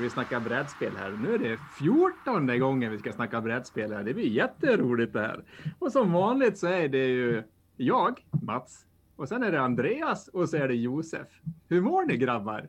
[0.00, 1.10] vi, ska vi snacka brädspel här.
[1.10, 4.04] Nu är det fjortonde gången vi ska snacka brädspel här.
[4.04, 5.44] Det blir jätteroligt det här.
[5.78, 7.42] Och som vanligt så är det ju
[7.76, 8.86] jag, Mats,
[9.16, 11.28] och sen är det Andreas och så är det Josef.
[11.68, 12.58] Hur mår ni grabbar?
[12.58, 12.66] Eh,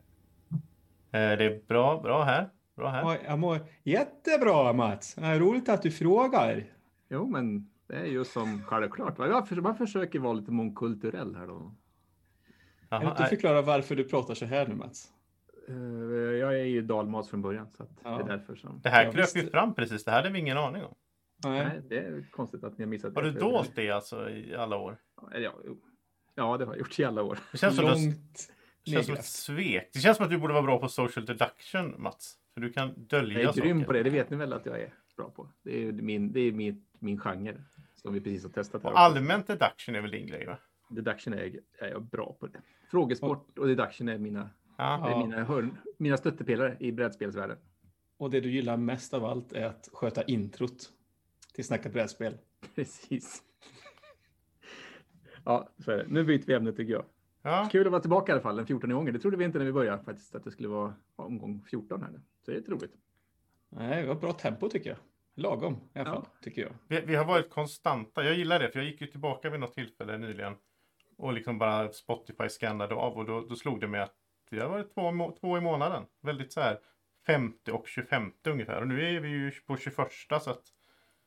[1.10, 2.48] Det är bra, bra här.
[2.76, 3.02] Bra här.
[3.02, 5.16] Ja, Jag mår jättebra Mats.
[5.18, 6.64] Roligt att du frågar.
[7.10, 9.14] Jo, men det är ju som självklart.
[9.18, 11.74] Jag försöker vara lite mångkulturell här då.
[12.88, 15.08] Kan du förklara varför du pratar så här nu Mats?
[15.72, 18.20] Eh, Jag är ju dalmas från början så att det Ja.
[18.20, 18.80] är därför som.
[18.82, 20.04] Det här Ja, kröp ju fram precis.
[20.04, 20.94] Det här hade vi ingen aning om.
[21.44, 21.64] Nej.
[21.66, 23.40] Nej, det är konstigt att ni har missat Har du det.
[23.40, 24.96] dolt det alltså i alla år?
[25.34, 25.52] Ja,
[26.34, 27.38] ja, det har jag gjort i alla år.
[27.52, 28.50] Det känns som, det Långt
[28.86, 29.90] känns som ett svek.
[29.92, 32.36] Det känns som att du borde vara bra på social deduction, Mats.
[32.54, 33.60] För du kan dölja Jag är saker.
[33.62, 35.48] grym på det, det vet ni väl att jag är bra på.
[35.62, 38.82] Det är min, det är min, min genre som vi precis har testat.
[38.82, 40.58] Här Och allmänt deduction är väl din grej, va?
[40.90, 42.60] Deduction är, är jag bra på det.
[42.90, 44.96] Frågesport och deduction är mina, Ja.
[45.04, 45.26] det är Ja.
[45.26, 47.58] mina, hörn, mina stöttepelare i brädspelsvärlden.
[48.16, 50.92] Och det du gillar mest av allt är att sköta introt
[51.54, 52.38] till Snacka brädspel.
[52.74, 53.42] Precis.
[55.44, 56.06] Ja, så är det.
[56.08, 57.04] Nu byter vi ämne tycker jag.
[57.42, 57.68] ja.
[57.72, 59.14] Kul att vara tillbaka i alla fall, den 14 gången.
[59.14, 62.10] Det trodde vi inte när vi började faktiskt, att det skulle vara omgång 14 här.
[62.44, 62.92] Så det är lite roligt.
[63.68, 64.98] Nej, vi har bra tempo tycker jag.
[65.34, 66.14] Lagom i alla Ja.
[66.14, 66.72] fall, tycker jag.
[66.88, 68.24] Vi, vi har varit konstanta.
[68.24, 70.54] Jag gillar det, för jag gick ju tillbaka vid något tillfälle nyligen
[71.16, 74.14] och liksom bara Spotify scannade av och då, då slog det mig att
[74.52, 76.02] vi har varit två, två i månaden.
[76.22, 76.78] Väldigt så här
[77.26, 78.80] 50 och 25 ungefär.
[78.80, 79.96] Och nu är vi ju på 21
[80.28, 80.62] så att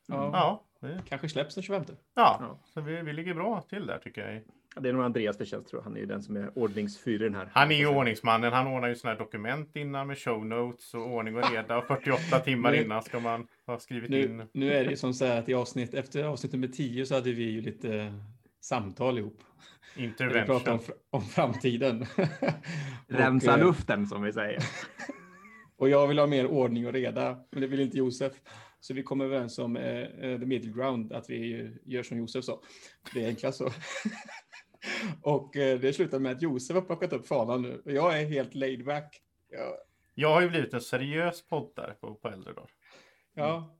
[0.07, 0.29] Ja.
[0.33, 1.83] ja, det, Kanske släpps den 25.
[2.15, 2.59] ja, Ja.
[2.73, 4.41] så vi, vi ligger bra till där tycker jag.
[4.75, 5.83] Ja, Det är nog Andreas förtjänst tror jag.
[5.83, 7.49] Han är ju den som är ordningsfyr i den här.
[7.53, 8.53] Han är ju ordningsmannen.
[8.53, 11.77] Han ordnar ju sådana här dokument innan med show notes och ordning och reda.
[11.77, 14.43] Och 48 timmar Nu- innan ska man ha skrivit Nu, in.
[14.53, 17.15] nu är det ju som så här att i avsnitt, efter avsnitt nummer 10 så
[17.15, 18.13] hade vi ju lite
[18.65, 19.43] samtal ihop.
[19.95, 20.95] Där vi pratade om, Intervention.
[21.09, 22.05] om framtiden.
[23.07, 24.63] Rensa och, eh, luften som vi säger.
[25.77, 28.33] och jag vill ha mer ordning och reda, men det vill inte Josef.
[28.79, 32.45] Så vi kom överens om eh, eh, the middle ground, att vi gör som Josef
[32.45, 32.61] sa.
[33.13, 33.69] Det är enklast så.
[35.21, 37.81] och eh, det slutar med att Josef har plockat upp fanan nu.
[37.85, 39.21] Och jag är helt laid back.
[39.51, 39.77] Ja,
[40.13, 42.69] Jag har ju blivit en seriös poddare på, på äldre dagar.
[43.33, 43.79] ja,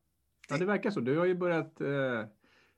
[0.49, 0.99] Ja, det verkar så.
[0.99, 2.25] Du har ju börjat eh,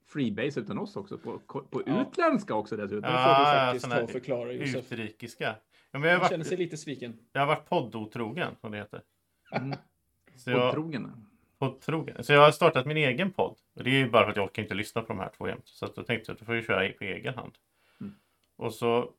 [0.07, 1.17] freebase utan oss också.
[1.17, 2.01] På, på Ja.
[2.01, 3.01] utländska också dessutom.
[3.01, 4.91] det Ja, får du faktiskt ta och förklara Josef.
[4.91, 5.55] Utrikiska.
[5.91, 7.19] Ja, men jag, har Jag känner varit, sig lite sviken.
[7.31, 9.01] jag har varit poddotrogen, som det heter.
[9.51, 9.77] Mm.
[10.35, 11.25] Så jag, Poddtrogen.
[11.59, 12.23] poddtrogen.
[12.23, 13.57] Så jag har startat min egen podd.
[13.75, 15.47] Och det är ju bara för att jag orkar inte lyssna på de här två
[15.47, 15.67] jämt.
[15.67, 17.53] Så att då tänkte jag att du får ju köra på egen hand.
[18.01, 18.15] Mm.
[18.55, 19.13] Och så...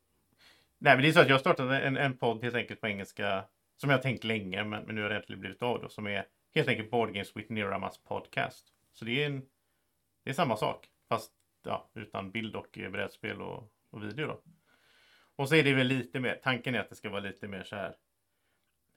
[0.79, 3.45] Nej, men det är så att jag startade en, en podd helt enkelt på engelska.
[3.77, 5.89] Som jag har tänkt länge, men, men nu har det äntligen blivit av då.
[5.89, 6.25] Som är
[6.55, 8.67] helt enkelt Board Games with Niramas podcast.
[8.93, 9.43] Så det är en...
[10.29, 10.89] Det är samma sak.
[11.09, 14.41] Fast ja, utan bild och brädspel och, och video då.
[15.37, 17.63] Och så är det väl lite mer, tanken är att det ska vara lite mer
[17.63, 17.97] så här.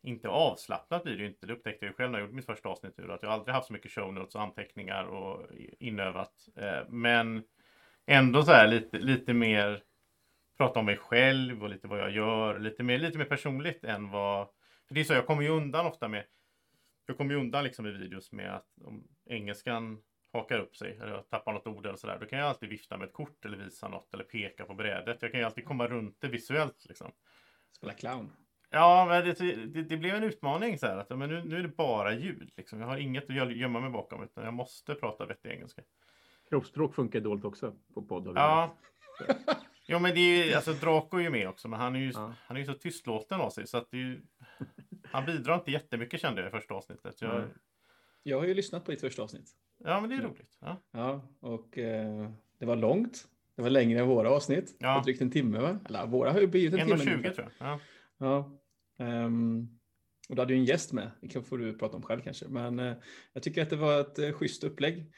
[0.02, 2.70] Inte avslappnat blir det ju inte, det upptäckte jag själv när jag gjorde mitt första
[2.70, 3.12] avsnitt nu.
[3.12, 5.47] Att jag aldrig haft så mycket show notes och anteckningar och
[5.80, 6.50] inövat.
[6.56, 7.44] Eh, men
[8.06, 9.84] ändå så här lite, lite mer
[10.58, 12.59] prata om mig själv och lite vad jag gör.
[12.59, 14.47] Lite mer, lite mer personligt än vad...
[14.88, 16.25] För det är så, jag kommer ju undan ofta med...
[17.06, 20.02] Jag kommer ju undan liksom i videos med att om engelskan
[20.34, 22.18] hakar upp sig eller jag tappar något ord eller sådär.
[22.19, 25.22] Då kan jag alltid vifta med ett kort eller visa något eller peka på brädet.
[25.22, 27.12] Jag kan ju alltid komma runt det visuellt liksom.
[27.72, 28.31] Spela clown.
[28.70, 29.34] Ja, men det,
[29.66, 32.52] det, det blev en utmaning så här att men nu, nu är det bara ljud.
[32.58, 32.80] Liksom.
[32.80, 35.81] Jag har inget att göm- gömma mig bakom utan jag måste prata vettig engelska.
[36.50, 38.31] Kroppsspråk funkar dåligt också på podd.
[38.36, 38.75] Ja.
[39.88, 42.12] Jo, men det är ju, alltså Draco är ju med också, men han är ju,
[42.16, 42.34] Ja.
[42.46, 44.22] han är ju så tystlåten av sig så att det är ju,
[45.12, 47.22] han bidrar inte jättemycket kände jag i första avsnittet.
[47.22, 47.47] Jag, Nej.
[48.24, 49.50] Jag har ju lyssnat på ditt första avsnitt.
[49.84, 50.58] Ja, men det är roligt.
[50.62, 50.81] Ja.
[50.92, 53.28] Ja, och eh, det var långt.
[53.56, 54.75] Det var längre än våra avsnitt.
[54.80, 55.02] Ja.
[55.06, 55.80] Drygt en timme va?
[55.90, 56.96] Eller våra har ju blivit en timme.
[57.03, 57.34] 1,20 ungefär.
[57.34, 57.67] tror jag.
[57.67, 57.79] Ja.
[58.17, 58.59] Ja.
[59.06, 59.67] Ehm,
[60.29, 61.11] och du hade ju en gäst med.
[61.22, 62.47] Det kan- får du prata om själv kanske.
[62.47, 62.94] Men eh,
[63.34, 65.11] jag tycker att det var ett eh, schysst upplägg.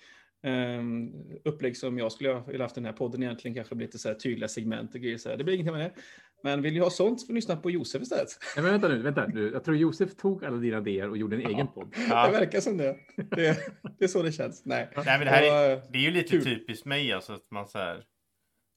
[0.45, 3.55] Um, upplägg som jag skulle ha velat haft den här podden egentligen.
[3.55, 5.17] Kanske blir lite så här tydliga segment och grejer.
[5.17, 5.38] Så här.
[5.38, 6.01] Det blir ingenting med det.
[6.43, 8.27] Men vill du ha sånt så får du lyssna på Josef istället.
[8.55, 9.51] Nej, men vänta nu, vänta nu.
[9.53, 11.95] Jag tror Josef tog alla dina idéer och gjorde en egen podd.
[12.09, 12.25] Ja.
[12.25, 12.97] Det verkar som det.
[13.15, 13.57] det.
[13.99, 14.65] Det är så det känns.
[14.65, 14.89] Nej.
[14.95, 16.43] Nej, men det här är, det är ju lite Kul.
[16.43, 18.03] typiskt mig alltså att man så här,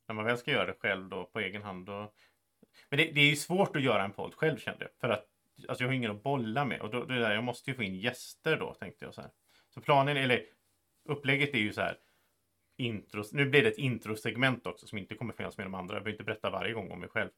[0.08, 2.12] när man väl ska göra det själv då på egen hand då.
[2.90, 4.90] Men det, det är ju svårt att göra en podd själv kände jag.
[5.00, 5.26] För att
[5.68, 7.76] alltså jag har ingen att bolla med och då, det är där, jag måste ju
[7.76, 9.30] få in gäster då tänkte jag så här.
[9.74, 10.42] Så planen, eller
[11.08, 11.98] upplägget är ju så här.
[12.78, 15.94] Intro, nu blir det ett introsegment också som inte kommer finnas med de andra.
[15.94, 17.30] Jag behöver inte berätta varje gång om mig själv.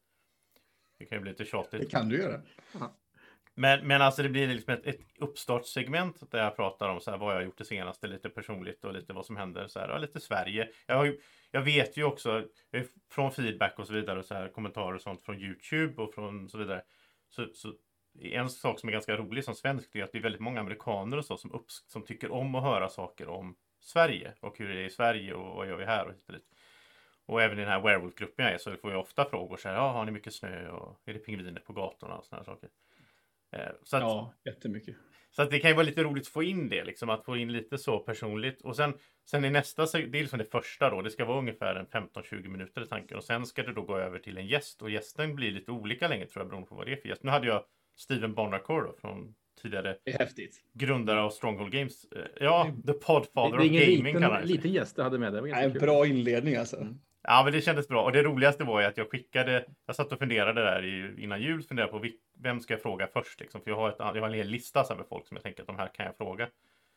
[0.98, 1.80] Det kan ju bli lite tjatigt.
[1.80, 2.40] det kan du göra.
[3.54, 7.18] Men, men alltså det blir liksom ett, ett uppstartssegment där jag pratar om så här
[7.18, 9.90] vad jag har gjort det senaste, lite personligt och lite vad som händer, så här,
[9.90, 10.68] och lite Sverige.
[10.86, 14.34] Jag, har ju, jag vet ju också eh, från feedback och så vidare och så
[14.34, 16.82] här kommentarer och sånt från Youtube och från så vidare.
[17.28, 17.74] Så, så
[18.22, 21.16] en sak som är ganska rolig som svensk är att det är väldigt många amerikaner
[21.16, 24.80] och så som, upp, som tycker om att höra saker om Sverige och hur det
[24.80, 26.46] är i Sverige och vad gör vi här och hit och dit.
[27.28, 29.76] Och även i den här werewolf-gruppen jag är så får jag ofta frågor så här,
[29.76, 32.68] ja, har ni mycket snö och är det pingviner på gatorna och sådana saker.
[33.52, 34.96] Eh, så att, ja, jättemycket.
[35.30, 37.36] Så att det kan ju vara lite roligt att få in det, liksom att få
[37.36, 38.60] in lite så personligt.
[38.60, 38.94] Och sen,
[39.30, 42.48] sen i nästa, det är liksom det första då, det ska vara ungefär en 15-20
[42.48, 43.16] minuter i tanken.
[43.16, 46.08] Och sen ska det då gå över till en gäst och gästen blir lite olika
[46.08, 47.22] länge tror jag beroende på vad det är för gäst.
[47.22, 47.64] Nu hade jag
[47.96, 50.62] Steven Bonarcore då från tidigare häftigt.
[50.72, 52.04] grundare av Stronghold Games.
[52.04, 55.52] Eh, ja, the podfather of gaming liten, kallar liten gäst du hade med dig.
[55.52, 56.76] En bra inledning alltså.
[56.76, 56.98] Mm.
[57.30, 58.04] Ja, men det kändes bra.
[58.04, 61.62] Och det roligaste var ju att jag skickade, jag satt och funderade där innan jul,
[61.62, 62.04] funderade på
[62.38, 63.60] vem ska jag fråga först liksom?
[63.60, 65.62] För jag har, ett, jag har en hel lista så med folk som jag tänker
[65.62, 66.48] att de här kan jag fråga.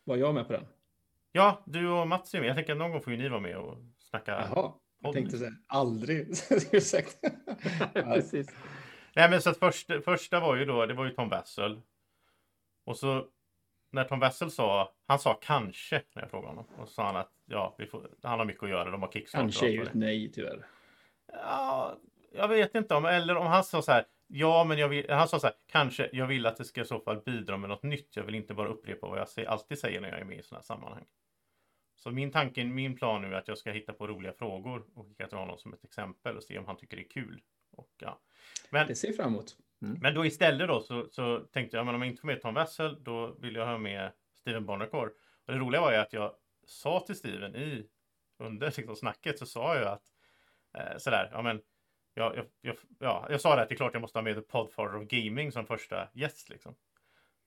[0.04, 0.66] Var jag med på den?
[1.32, 2.50] Ja, du och Mats är med.
[2.50, 4.32] Jag tänker att någon gång får ju ni vara med och snacka.
[4.32, 6.28] Jaha, jag tänkte säga aldrig.
[7.94, 8.48] Precis.
[9.16, 11.82] Nej, men så att först, första var ju då, det var ju Tom Wessel.
[12.86, 13.28] Och så
[13.92, 16.66] när Tom Wessel sa, han sa kanske när jag frågade honom.
[16.78, 19.44] Och så sa han att ja, får, han har mycket att göra, de har kickstarter.
[19.44, 20.66] Kanske är ju ett nej tyvärr.
[21.34, 21.98] Ja,
[22.32, 25.28] jag vet inte om, eller om han sa så här, ja men jag vill, han
[25.28, 27.84] sa så här, kanske, jag vill att det ska i så fall bidra med något
[27.84, 28.16] nytt.
[28.16, 30.44] Jag vill inte bara upprepa vad jag säger, alltid säger när jag är med i
[30.44, 31.06] sådana här sammanhang.
[31.96, 35.08] Så min tanke, min plan nu är att jag ska hitta på roliga frågor och
[35.08, 37.42] skicka till honom som ett exempel och se om han tycker det är kul.
[37.72, 38.20] Och, ja.
[38.70, 39.58] men, det ser fram emot.
[39.82, 39.98] Mm.
[40.02, 42.54] Men då istället då så, så tänkte jag, men om jag inte får med Tom
[42.54, 45.10] Wessel, då vill jag ha med Steven Bonnercore.
[45.46, 46.36] Och det roliga var ju att jag
[46.66, 47.88] sa till Steven i
[48.38, 50.04] under liksom, snacket så sa jag att
[50.78, 51.62] eh, sådär, ja men
[52.14, 54.36] jag, jag, jag, ja, jag sa det att det är klart jag måste ha med
[54.36, 56.76] The Podfather of Gaming som första gäst liksom.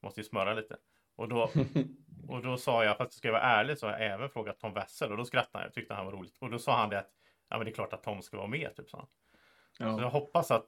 [0.03, 0.77] Måste ju smöra lite.
[1.17, 1.43] Och då,
[2.29, 4.75] och då sa jag, fast ska jag vara ärlig, så har jag även frågat Tom
[4.75, 6.37] Wessel och då skrattade jag, tyckte han var roligt.
[6.41, 7.11] Och då sa han det att,
[7.49, 9.09] ja men det är klart att Tom ska vara med, typ så.
[9.79, 9.97] Ja.
[9.97, 10.67] Så jag hoppas att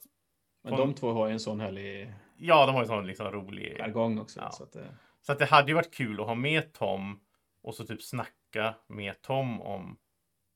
[0.70, 2.12] men de två har ju en sån härlig...
[2.36, 3.76] Ja, de har ju en sån liksom rolig...
[3.78, 4.40] Jargong också.
[4.40, 4.50] Ja.
[4.50, 4.86] Så, att, det...
[5.22, 7.20] så att det hade ju varit kul att ha med Tom
[7.62, 9.96] och så typ snacka med Tom om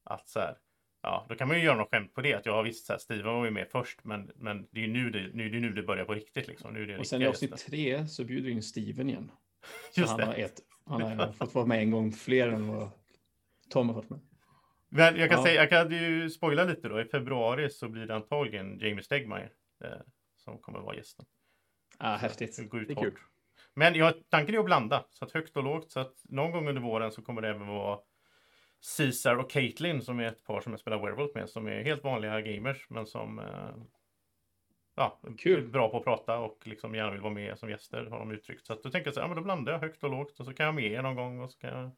[0.04, 0.56] att så här,
[1.02, 2.34] ja, då kan man ju göra något skämt på det.
[2.34, 4.84] Att jag har visst så här, Steven var ju med först, men, men det är
[4.84, 6.74] ju nu det, nu, det, nu det börjar på riktigt liksom.
[6.74, 9.30] Nu är det och sen i avsnitt tre så bjuder vi in Steven igen.
[9.94, 10.26] Just han det.
[10.26, 12.90] Har ett, han har fått vara med en gång fler än vad
[13.68, 14.20] Tom har fått med.
[14.88, 15.44] Men jag kan ja.
[15.44, 17.00] säga, jag kan ju spoila lite då.
[17.00, 19.50] I februari så blir det antagligen Jamie Stegmaier eh,
[20.36, 21.26] som kommer vara gästen.
[21.98, 22.56] Ah, häftigt.
[22.70, 23.18] Det, det är kul.
[23.74, 25.90] Men ja, tanken är att blanda, så att högt och lågt.
[25.90, 27.98] Så att någon gång under våren så kommer det även vara
[28.96, 32.04] Caesar och Caitlyn som är ett par som jag spelar Werewolf med, som är helt
[32.04, 33.74] vanliga gamers, men som eh,
[34.94, 35.68] ja, Kul.
[35.68, 38.66] bra på att prata och liksom gärna vill vara med som gäster, har de uttryckt.
[38.66, 40.40] Så att då tänker jag så här, ja, men då blandar jag högt och lågt
[40.40, 41.90] och så kan jag med er någon gång och så kan jag...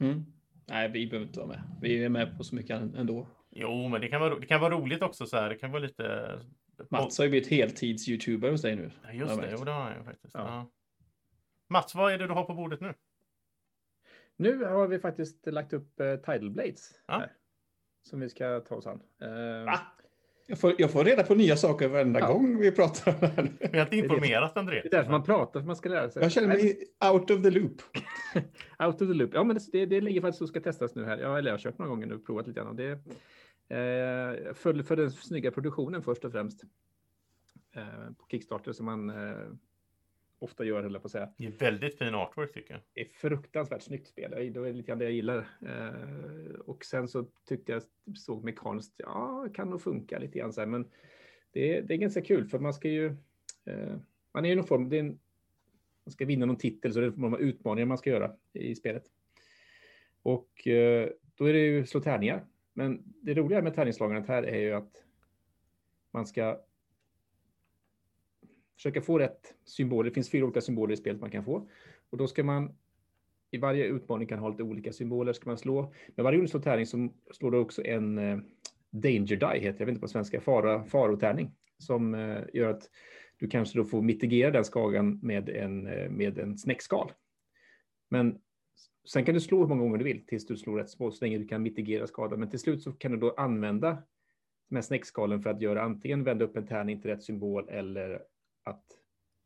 [0.00, 0.24] Mm.
[0.66, 1.62] Nej, vi behöver inte vara med.
[1.80, 3.26] Vi är med på så mycket ändå.
[3.50, 5.48] Jo, men det kan vara, det kan vara roligt också så här.
[5.48, 6.38] Det kan vara lite
[6.90, 8.90] Mats har ju blivit heltids-youtuber hos dig nu.
[9.02, 10.34] Ja, just det, jo, det har han ju faktiskt.
[10.34, 10.40] Ja.
[10.40, 10.70] Ja.
[11.68, 12.94] Mats, vad är det du har på bordet nu?
[14.36, 16.90] Nu har vi faktiskt lagt upp uh, Tidal Blades.
[17.06, 17.14] Ja.
[17.14, 17.32] Här,
[18.02, 19.02] som vi ska ta oss an.
[19.22, 19.80] Uh, Va?
[20.46, 22.32] Jag får, jag får reda på nya saker varenda ja.
[22.32, 23.52] gång vi pratar om det här.
[23.72, 24.80] Vi har inte informerat André.
[24.80, 26.22] Det är därför man pratar, för man ska lära sig.
[26.22, 26.76] Jag känner mig
[27.12, 27.82] out of the loop.
[28.78, 29.30] out of the loop.
[29.34, 31.18] Ja, men det, det ligger faktiskt och ska testas nu här.
[31.18, 32.76] Ja, eller jag har kört några gånger nu och provat lite grann.
[32.76, 32.98] Det,
[33.68, 36.64] Eh, för, för den snygga produktionen först och främst.
[37.72, 39.48] Eh, på Kickstarter som man eh,
[40.38, 41.32] ofta gör, höll på att säga.
[41.36, 42.82] Det är väldigt fin artwork tycker jag.
[42.92, 44.30] Det är fruktansvärt snyggt spel.
[44.30, 45.48] Det är lite grann det jag gillar.
[45.66, 47.82] Eh, och sen så tyckte jag
[48.16, 50.90] såg mekaniskt, ja, kan nog funka lite grann så här, men
[51.52, 53.16] det är, det är ganska kul för man ska ju,
[54.32, 55.18] man är ju någon form, det är en,
[56.04, 59.04] man ska vinna någon titel så det är av utmaningar man ska göra i spelet.
[60.22, 60.50] Och
[61.34, 62.44] då är det ju slå tärningar
[62.74, 65.04] men det roliga med tärningsslagandet här är ju att
[66.10, 66.60] man ska
[68.76, 70.10] försöka få rätt symboler.
[70.10, 71.68] Det finns fyra olika symboler i spelet man kan få.
[72.10, 72.76] Och då ska man
[73.50, 75.32] i varje utmaning kan ha lite olika symboler.
[75.32, 75.92] Ska man slå.
[76.14, 78.38] Men varje gång du slår tärning så slår du också en eh,
[78.90, 81.50] danger die, heter jag vet inte på svenska, fara, farotärning.
[81.78, 82.90] Som eh, gör att
[83.36, 87.12] du kanske då får mitigera den skagan med en, eh, med en snäckskal.
[88.08, 88.38] Men
[89.04, 91.24] Sen kan du slå hur många gånger du vill tills du slår rätt spår, så
[91.24, 92.40] länge du kan mitigera skadan.
[92.40, 94.02] Men till slut så kan du då använda
[94.74, 98.22] här snäckskalen för att göra antingen vända upp en tärning till rätt symbol eller
[98.64, 98.84] att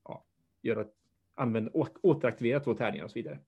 [0.05, 0.27] ja,
[0.63, 0.87] göra,
[1.35, 1.71] använda,
[2.03, 3.39] återaktivera två tärningar och så vidare.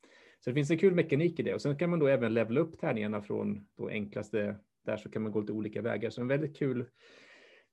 [0.41, 2.61] Så det finns en kul mekanik i det och sen kan man då även levela
[2.61, 6.11] upp tärningarna från då enklaste där så kan man gå lite olika vägar.
[6.11, 6.87] Så en väldigt kul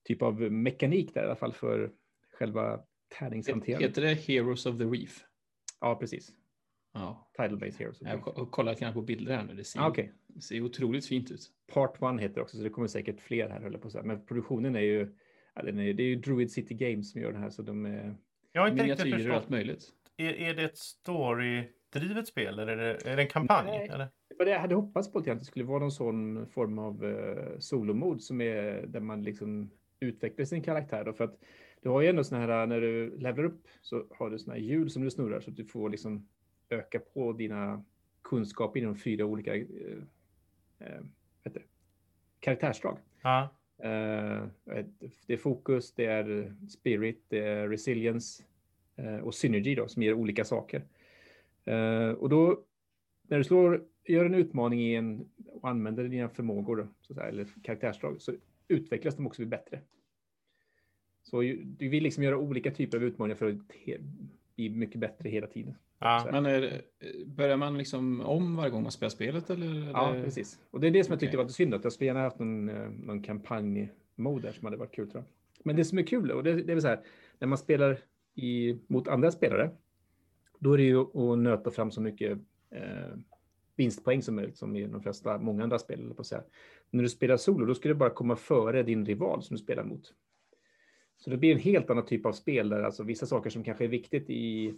[0.03, 1.91] typ av mekanik där i alla fall för
[2.31, 2.83] själva
[3.19, 3.89] tärningshanterandet.
[3.89, 5.23] Heter det Heroes of the Reef?
[5.81, 6.31] Ja, precis.
[6.93, 7.31] Ja.
[7.37, 8.01] Title Base Heroes.
[8.01, 9.53] Jag har kollat kanske på bilder här nu.
[9.53, 10.09] Det ser, ah, okay.
[10.27, 11.51] det ser otroligt fint ut.
[11.73, 14.05] Part One heter det också, så det kommer säkert fler här, höll på så här.
[14.05, 15.15] Men produktionen är ju,
[15.55, 17.85] ja, den är, det är ju Druid City Games som gör det här, så de
[17.85, 18.15] är...
[18.51, 19.51] Jag har inte riktigt Miniatyrer och allt förstått.
[19.51, 19.83] möjligt.
[20.17, 23.67] Är, är det ett story-drivet spel eller är det, är det en kampanj?
[23.67, 23.89] Nej.
[23.93, 24.07] Eller?
[24.37, 27.59] Vad jag hade hoppats på lite att det skulle vara någon sån form av uh,
[27.59, 31.03] solomod som är där man liksom utvecklar sin karaktär.
[31.05, 31.39] Då, för att
[31.81, 34.61] du har ju ändå såna här, när du levlar upp så har du såna här
[34.61, 36.27] hjul som du snurrar så att du får liksom
[36.69, 37.83] öka på dina
[38.21, 40.03] kunskaper inom fyra olika uh,
[41.43, 41.61] vet du,
[42.39, 42.97] karaktärsdrag.
[43.21, 43.49] Ja.
[43.77, 44.45] Eh,
[45.25, 48.43] det är fokus, det är spirit, det är resilience
[48.95, 50.81] eh, och synergy då, som ger olika saker.
[51.65, 52.63] Eh, och då,
[53.21, 57.27] när du slår, gör en utmaning i en, och använder dina förmågor, då, så säga,
[57.27, 58.33] eller karaktärsdrag, så
[58.67, 59.81] utvecklas de också bättre.
[61.23, 63.57] Så du vill liksom göra olika typer av utmaningar för att
[64.55, 65.75] bli mycket bättre hela tiden.
[65.99, 66.19] Ja.
[66.25, 66.81] Så- Men är, det-
[67.25, 69.91] börjar man liksom om varje gång man spelar spelet eller?
[69.93, 70.59] Ja, det- precis.
[70.71, 71.45] Och det är det som jag tyckte Okej.
[71.45, 75.09] var synd, att jag skulle gärna haft någon, eh, någon kampanjmode som hade varit kul
[75.11, 75.65] tror jag.
[75.65, 76.99] Men det som är kul, och det, det är väl så här,
[77.39, 77.99] när man spelar
[78.35, 79.69] i, mot andra spelare,
[80.59, 82.39] då är det ju att nöta fram så mycket
[82.71, 83.17] eh,
[83.75, 86.43] vinstpoäng som möjligt, som i de flesta, många andra spel, på säga.
[86.89, 89.83] När du spelar solo, då ska du bara komma före din rival som du spelar
[89.83, 90.13] mot.
[91.17, 93.83] Så det blir en helt annan typ av spel där alltså vissa saker som kanske
[93.83, 94.73] är viktigt i,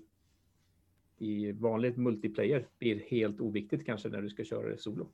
[1.19, 5.07] i vanligt multiplayer blir helt oviktigt kanske när du ska köra det solo.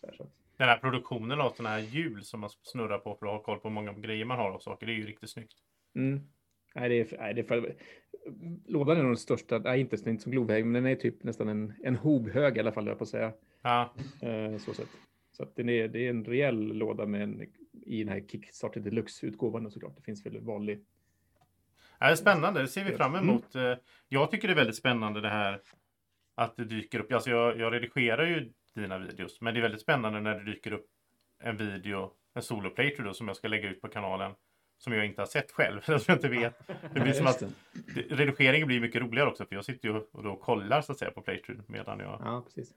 [0.00, 3.42] Så Den här produktionen av sådana här hjul som man snurrar på för att ha
[3.42, 4.86] koll på hur många grejer man har och saker.
[4.86, 5.54] Det är ju riktigt snyggt.
[5.94, 6.20] Mm.
[6.74, 7.74] Nej, det är, nej, det är för,
[8.66, 11.48] lådan är nog den största, nej inte, inte som Globeheim, men den är typ nästan
[11.48, 13.32] en, en hovhög i alla fall, jag på att säga.
[13.62, 13.94] Ja.
[14.22, 14.88] Eh, så sätt.
[15.32, 17.42] Så att den är, det är en rejäl låda med en,
[17.86, 19.96] i den här Kickstarter Deluxe-utgåvan och såklart.
[19.96, 20.84] Det finns väl vanlig.
[22.00, 23.28] Ja, Det är spännande, det ser vi fram Mm.
[23.28, 23.54] emot.
[23.54, 23.74] Eh,
[24.08, 25.60] Jag tycker det är väldigt spännande det här
[26.34, 27.12] att det dyker upp.
[27.12, 30.72] Alltså jag, jag redigerar ju dina videos, men det är väldigt spännande när det dyker
[30.72, 30.86] upp
[31.42, 34.32] en video, en solo playthrough då, som jag ska lägga ut på kanalen
[34.78, 36.54] som jag inte har sett själv, som jag inte vet.
[36.94, 37.42] Det blir som att
[38.08, 41.10] redigeringen blir mycket roligare också, för jag sitter ju och då kollar så att säga
[41.10, 42.20] på playthrough medan jag...
[42.24, 42.74] Ja, precis.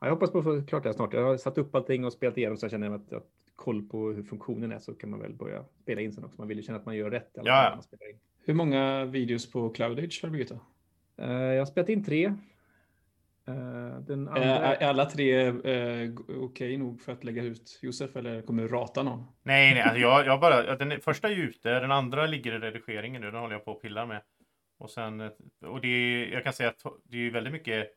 [0.00, 1.12] Ja, jag hoppas på att få klart det här snart.
[1.12, 3.24] Jag har satt upp allting och spelat igenom så jag känner att jag har
[3.56, 6.38] koll på hur funktionen är så kan man väl börja spela in sen också.
[6.38, 7.38] Man vill ju känna att man gör rätt.
[7.38, 7.74] alla Ja, ja.
[7.74, 8.18] man spelar in.
[8.44, 10.60] Hur många videos på Cloudage har du Birgitta?
[11.16, 12.24] Eh, jag har spelat in tre.
[13.46, 14.44] Eh, den andra...
[14.44, 19.02] Är, alla tre eh, okej nog för att lägga ut Josef eller kommer du rata
[19.02, 19.24] någon?
[19.42, 20.76] Nej, nej, alltså jag, jag bara...
[20.76, 23.82] Den första är ute, den andra ligger i redigeringen nu, den håller jag på och
[23.82, 24.22] pillar med.
[24.78, 25.20] Och sen...
[25.20, 25.30] eh,
[25.66, 27.88] Och det är, jag kan säga att det är väldigt mycket...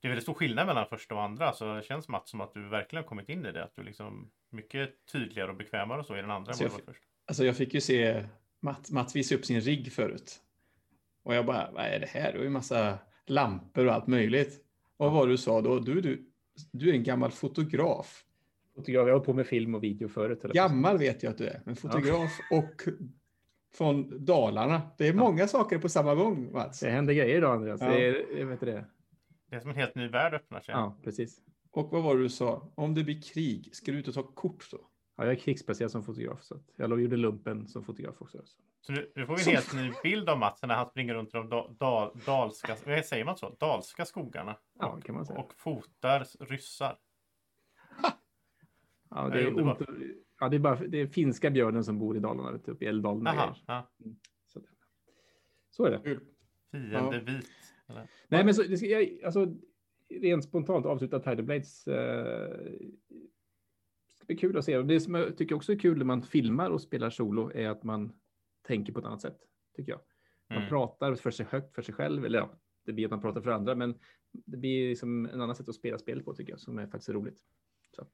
[0.00, 2.54] Det är väldigt stor skillnad mellan första och andra, så det känns Mats som att
[2.54, 3.64] du verkligen har kommit in i det.
[3.64, 6.80] Att du liksom mycket tydligare och bekvämare och så i den andra än Så vad
[6.86, 6.94] jag.
[7.26, 8.24] Alltså jag fick ju se
[8.60, 10.40] Matt, Matt visa upp sin rigg förut.
[11.22, 12.32] Och jag bara, vad är det här?
[12.32, 14.64] Det är ju massa lampor och allt möjligt.
[14.96, 15.78] Och vad var det du sa då?
[15.78, 16.30] Du, du,
[16.72, 18.24] du är en gammal fotograf.
[18.74, 19.08] Fotograf.
[19.08, 20.40] Jag har på med film och video förut.
[20.40, 20.52] säga.
[20.52, 22.82] Gammal vet jag att du är, men fotograf och
[23.74, 24.82] från Dalarna.
[24.98, 26.80] Det är många saker på samma gång, Mats.
[26.80, 27.80] Det händer grejer idag, Andreas.
[27.80, 27.88] Ja.
[27.88, 28.84] Det är, jag vet det.
[29.50, 30.72] Det är som en helt ny värld öppnar sig.
[30.72, 31.40] Ja, precis.
[31.70, 32.72] Och vad var det du sa?
[32.74, 34.78] Om det blir krig, ska du ut och ta kort då?
[35.16, 38.38] Ja, jag är krigsplacerad som fotograf, så att jag gjorde lumpen som fotograf också.
[38.44, 38.56] Så.
[38.80, 41.28] Så nu, nu får vi en helt ny bild av Mats när han springer runt
[41.28, 43.56] i de da, dal, dalska, vad säger man så?
[43.60, 44.56] Dalska skogarna.
[44.78, 45.38] Ja, kan man säga.
[45.38, 46.98] Och fotar ryssar.
[49.10, 49.78] Ja, det det är ont,
[50.40, 52.84] ja, det är bara det är finska björnen som bor i Dalarna, vet du, uppe
[52.84, 53.26] i Älvdalen.
[53.26, 53.90] och ja.
[54.46, 54.60] Så,
[55.70, 56.00] så är det.
[56.70, 57.10] Fiende Ja.
[57.10, 57.50] vit.
[57.88, 58.08] Eller?
[58.28, 59.54] Nej, men så, det ska, jag, alltså,
[60.08, 61.86] rent spontant avsluta Tidal Blades.
[61.86, 62.76] Eh,
[64.26, 64.76] det blir kul att se.
[64.78, 67.68] Och det som jag tycker också är kul när man filmar och spelar solo är
[67.68, 68.12] att man
[68.62, 69.38] tänker på ett annat sätt,
[69.76, 70.00] tycker jag.
[70.48, 70.68] Man Mm.
[70.68, 72.50] pratar för sig högt för sig själv, eller ja,
[72.84, 73.98] det blir att man pratar för andra, men
[74.32, 77.08] det blir liksom en annan sätt att spela spelet på, tycker jag, som är faktiskt
[77.08, 77.38] roligt.
[77.98, 78.10] Att,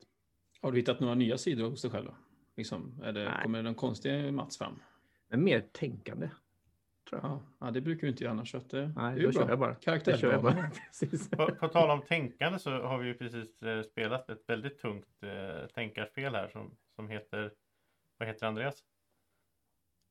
[0.62, 2.08] Har du hittat några nya sidor hos dig själv?
[2.56, 4.82] Liksom, är det, kommer det någon konstig Mats fram?
[5.28, 6.30] men mer tänkande,
[7.10, 7.40] tror jag.
[7.60, 8.50] Ja, det brukar vi inte göra annars.
[8.50, 9.72] Så att det, Nej, det då kör jag bara.
[9.72, 10.20] Då Karaktärsdrag.
[10.20, 10.70] kör jag bara.
[10.86, 11.30] Precis.
[11.30, 15.22] På, på tal om tänkande så har vi ju precis eh, spelat ett väldigt tungt
[15.22, 17.52] eh, tänkarspel här som, som heter,
[18.18, 18.74] vad heter Andreas?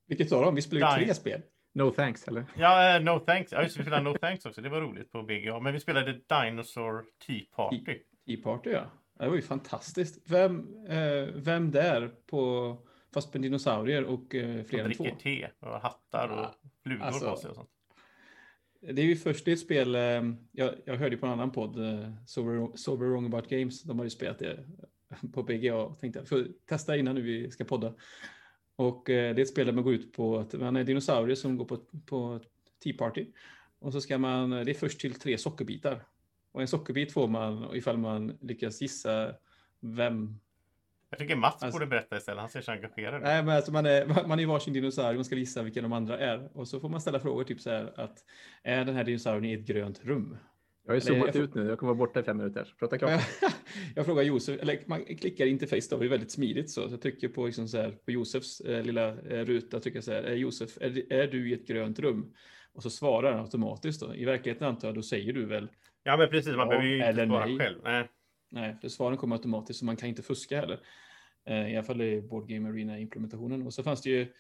[0.08, 0.56] Vilket av dem?
[0.56, 1.42] Vi spelar ju tre spel.
[1.74, 2.46] No thanks, eller?
[2.58, 3.52] Ja, eh, No Thanks.
[3.52, 4.62] Ja, just vi spelade No Thanks också.
[4.62, 5.60] Det var roligt på BGA.
[5.60, 7.86] Men vi spelade Dinosaur Tea Party.
[8.26, 8.84] Tea Party, ja.
[9.20, 10.32] Det var ju fantastiskt.
[10.32, 12.78] Vem, eh, vem där på,
[13.14, 15.04] fast med dinosaurier och eh, fler än två?
[15.04, 17.70] dricker te och hattar och flugor Alltså, på sig och sånt.
[18.82, 20.02] Det är ju först ett spel, eh,
[20.52, 24.04] jag, jag hörde på en annan podd, eh, Sober, Sober Wrong About Games, de har
[24.04, 24.66] ju spelat det
[25.34, 27.94] på BGA och tänkte jag får testa innan nu vi ska podda.
[28.76, 31.36] Och eh, det är ett spel där man går ut på att man är dinosaurier
[31.36, 32.40] som går på, på
[32.84, 33.26] Tea Party.
[33.80, 36.06] Och så ska man, det är först till tre sockerbitar.
[36.52, 39.36] Och en sockerbit får man ifall man lyckas gissa
[39.80, 40.40] vem
[41.12, 42.40] Jag tycker Mats Alltså- borde berätta istället.
[42.40, 43.22] Han ser så engagerad ut.
[43.24, 46.18] Nej, men alltså man, är, man är varsin dinosaurie, man ska gissa vilka de andra
[46.20, 46.58] är.
[46.58, 48.18] Och så får man ställa frågor, typ så här att
[48.64, 50.38] är den här dinosaurien i ett grönt rum?
[50.84, 51.70] Jag har ju zoomat ut nu.
[51.70, 52.64] Jag kommer vara borta i fem minuter.
[52.66, 53.22] Så Prata klart.
[53.96, 56.88] jag frågar Josef, eller man klickar interface då, det är väldigt smidigt så.
[56.88, 60.04] så jag trycker på, liksom så här, på Josefs eh, lilla eh, ruta, trycker jag
[60.04, 62.34] så här, eh, Josef, är, är du i ett grönt rum?
[62.74, 64.16] Och så svarar han automatiskt då.
[64.16, 65.70] I verkligheten antar jag, då säger du väl
[66.04, 66.56] Ja, men precis.
[66.56, 67.58] Man Ja, behöver ju inte svara nej.
[67.60, 67.80] själv.
[67.84, 68.10] Nej.
[68.52, 70.80] Nej, för svaren kommer automatiskt så man kan inte fuska heller.
[71.46, 73.66] Eh, I alla fall i Board Game Arena-implementationen.
[73.66, 74.34] Och så fanns det ju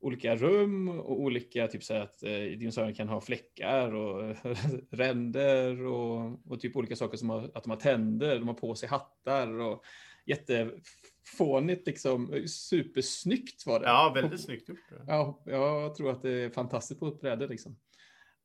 [0.00, 4.36] olika rum och olika, typ så här att eh, dinosaurier kan ha fläckar och
[4.90, 8.74] ränder och, och typ olika saker som har, att de har tänder, de har på
[8.74, 9.84] sig hattar och
[10.26, 13.86] jättefånigt liksom, supersnyggt var det.
[13.86, 14.78] Ja, väldigt snyggt gjort.
[15.06, 17.76] Ja, jag tror att det är fantastiskt på ett bräde liksom.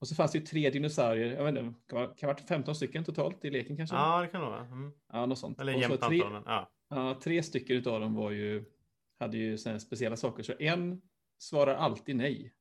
[0.03, 2.75] Och så fanns det ju tre dinosaurier, jag vet inte, kan det ha varit 15
[2.75, 3.95] stycken totalt i leken kanske?
[3.95, 4.65] Ja, det kan det vara.
[4.65, 4.91] Mm.
[5.13, 5.61] Ja, något sånt.
[5.61, 6.71] Eller jämnt tre, Ja.
[6.89, 8.65] ja, tre stycken utav dem var ju,
[9.19, 10.43] hade ju såna speciella saker.
[10.43, 11.01] Så en
[11.37, 12.53] svarar alltid nej,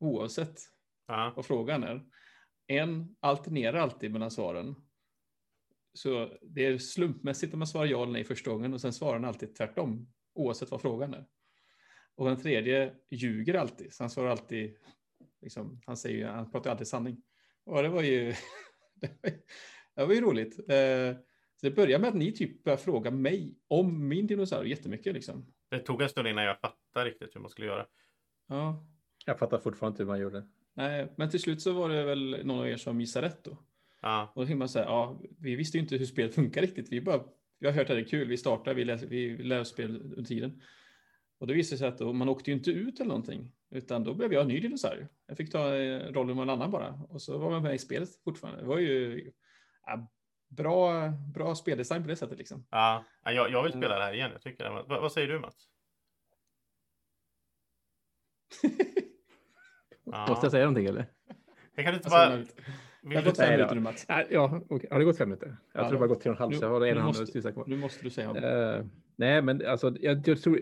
[0.00, 0.58] oavsett
[1.06, 1.32] Ja.
[1.36, 2.04] vad frågan är.
[2.66, 4.74] En alternerar alltid mellan svaren.
[5.92, 9.14] Så det är slumpmässigt om man svarar ja eller nej första gången och sen svarar
[9.14, 11.26] han alltid tvärtom, oavsett vad frågan är.
[12.14, 14.76] Och den tredje ljuger alltid, så han svarar alltid,
[15.46, 17.22] liksom, han, säger, ju- han pratar alltid sanning.
[17.64, 18.34] Och det var ju,
[19.00, 19.38] det var ju,
[19.96, 20.58] det var ju roligt.
[20.58, 21.16] Eh,
[21.60, 25.52] Så det börjar med att ni typ börjar fråga mig om min dinosaurie jättemycket liksom.
[25.70, 27.86] Det tog en stund innan jag fattade riktigt hur man skulle göra.
[28.48, 28.86] Ja,
[29.26, 30.46] Jag fattar fortfarande inte hur man gjorde.
[30.74, 33.58] nej, men till slut så var det väl någon av er som gissade rätt då.
[34.02, 34.32] Ja.
[34.34, 36.92] Och då man säga, ja, vi visste ju inte hur spelet funkar riktigt.
[36.92, 37.22] Vi bara,
[37.58, 39.96] vi har hört att det är kul, vi startar, vi, läser, vi lär oss spel
[40.02, 40.62] under tiden.
[41.38, 44.14] Och det visade sig att då, man åkte ju inte ut eller någonting, utan då
[44.14, 45.08] blev jag en ny dinosaurie.
[45.26, 47.78] Jag fick ta eh, rollen med en annan bara, och så var man med i
[47.78, 48.60] spelet fortfarande.
[48.60, 49.30] Det var ju
[49.86, 50.08] ja,
[50.48, 52.66] bra, bra speldesign på det sättet liksom.
[52.70, 54.30] Ja, Ja, jag, jag vill spela det här igen.
[54.32, 54.70] Jag tycker det.
[54.70, 55.68] Vad, vad säger du Mats?
[60.12, 60.26] Ja.
[60.28, 61.06] Måste jag säga någonting eller?
[61.74, 62.54] Jag kan inte Alltså,
[63.00, 63.10] bara...
[63.10, 64.04] det har gått fem minuter nu Mats.
[64.08, 64.88] Ja, Ja, okej.
[64.90, 65.56] har det gått fem minuter?
[65.72, 66.94] Jag Ja, tror det bara gått tre och en halv, nu- så jag har en
[66.94, 67.64] nu hand måste- och sista kvar.
[67.66, 68.30] Nu måste du säga.
[68.78, 68.84] Eh,
[69.16, 70.60] nej, men alltså, jag, jag tror,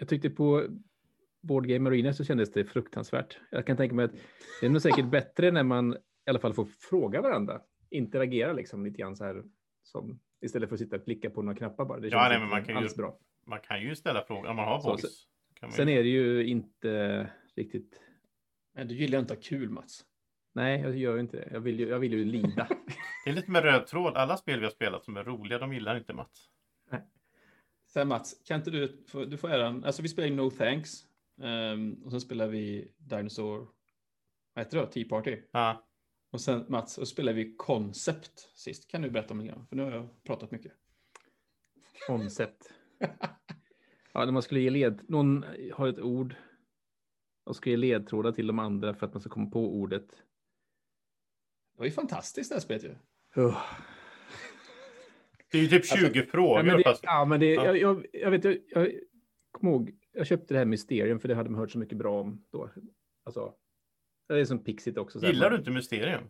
[0.00, 0.66] jag tyckte på
[1.42, 3.38] Board Game Arena så kändes det fruktansvärt.
[3.50, 4.12] Jag kan tänka mig att
[4.60, 7.60] det är nog säkert bättre när man i alla fall får fråga varandra,
[7.90, 9.42] interagera liksom lite grann så här
[9.82, 12.00] som istället för att sitta och klicka på några knappar bara.
[12.00, 13.18] Det Ja, nej, men man kan ju- bra.
[13.46, 15.26] Man kan ju ställa frågor om man har Så- voice.
[15.54, 15.76] Kan man ju...
[15.76, 18.00] Sen är det ju inte riktigt.
[18.74, 20.04] Men du gillar inte att ha kul Mats.
[20.54, 21.48] Nej, jag gör inte det.
[21.52, 22.68] Jag vill ju, jag vill ju lida.
[23.24, 24.16] Det är lite med röd tråd.
[24.16, 26.50] Alla spel vi har spelat som är roliga, de gillar inte Mats.
[27.92, 31.06] Sen Mats, kan inte du, du får äran, alltså vi spelar ju No Thanks
[31.42, 33.68] ehm, och sen spelar vi Dinosaur,
[34.54, 34.86] vad heter det?
[34.86, 35.42] Tea Party.
[35.50, 35.86] Ja.
[36.30, 38.90] Och sen Mats, så spelar vi Concept sist.
[38.90, 39.64] Kan du berätta om det?
[39.68, 40.72] För nu har jag pratat mycket.
[42.06, 42.72] Koncept.
[44.12, 46.34] Ja, när man skulle ge led, någon har ett ord
[47.44, 50.08] och ska ge ledtrådar till de andra för att man ska komma på ordet.
[51.72, 52.94] Det var ju fantastiskt det här spelet ju.
[55.52, 56.62] Det är ju typ 20 Ja, frågor.
[56.62, 57.00] men det, fast...
[57.04, 57.64] ja, men det, Ja.
[57.64, 58.88] Jag, jag, jag vet, jag, jag
[59.50, 62.20] kommer ihåg, jag köpte det här Mysterium för det hade man hört så mycket bra
[62.20, 62.70] om då.
[63.24, 63.54] Alltså,
[64.28, 65.20] det är som Pixit också.
[65.20, 66.22] så här, Gillar man- du inte Mysterium?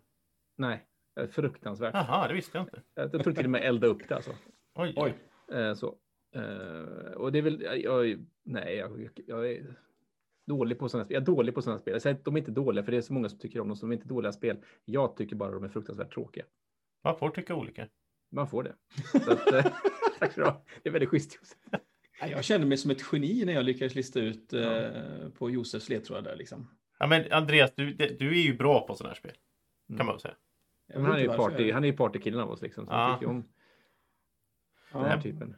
[0.59, 0.87] Nej,
[1.31, 1.95] fruktansvärt.
[1.95, 2.83] Jaha, det visste jag inte.
[2.95, 4.31] Jag, jag tror till och med elda upp det alltså.
[4.75, 4.95] Oj.
[4.97, 5.15] Oj.
[5.59, 5.97] Eh, så.
[6.35, 9.75] Eh, och det är väl, jag, jag, nej, jag, jag är
[10.47, 11.15] dålig på sådana spel.
[11.15, 11.93] Jag är dålig på sådana spel.
[11.93, 13.69] Jag säger att de är inte dåliga, för det är så många som tycker om
[13.69, 14.57] dem, så de är inte dåliga spel.
[14.85, 16.45] Jag tycker bara de är fruktansvärt tråkiga.
[17.05, 17.89] Man får tycka olika.
[18.33, 18.75] Man får det.
[19.25, 19.67] Så att, eh,
[20.19, 20.65] tack så du ha.
[20.83, 21.39] Det är väldigt schysst.
[21.41, 21.59] Josef.
[22.31, 24.89] Jag kände mig som ett geni när jag lyckades lista ut eh,
[25.39, 26.71] på Josefs ledtrådar där liksom.
[26.99, 29.33] Ja, men Andreas, du, det- du är ju bra på sådana här spel.
[29.89, 29.97] Mm.
[29.99, 30.35] Kan man väl säga.
[30.95, 32.87] Men han är ju party, han är ju partykillen av oss liksom.
[32.87, 33.15] Så Ja.
[33.21, 33.49] tycker om
[34.93, 34.99] Ja.
[34.99, 35.57] den här typen.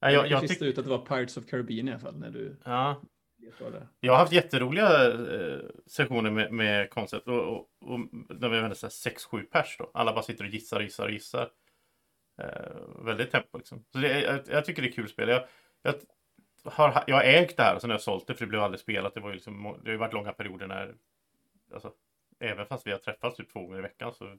[0.00, 1.90] Ja, Jag, jag, jag jag, lista tyck, ut att det var Pirates of Caribbean i
[1.90, 3.02] alla fall när du ja,
[4.00, 8.00] jag har haft jätteroliga eh, sessioner med, med koncept och, och, och
[8.40, 9.90] när vi använder 6-7 pers då.
[9.94, 11.50] Alla bara sitter och gissar och gissar och gissar.
[12.38, 13.84] Eh, väldigt tempo liksom.
[13.92, 15.28] Så det, jag, jag tycker det är kul spel.
[15.28, 15.44] Jag,
[15.82, 15.94] jag,
[16.64, 18.60] har, jag har ägt det här och sen har jag sålt det för det blev
[18.60, 19.14] aldrig spelat.
[19.14, 20.94] Det, var ju liksom, det har ju varit långa perioder när,
[21.74, 21.92] alltså,
[22.38, 24.36] även fast vi har träffats typ två gånger i veckan så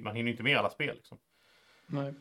[0.00, 1.18] man hinner inte med alla spel liksom.
[1.86, 2.14] Nej.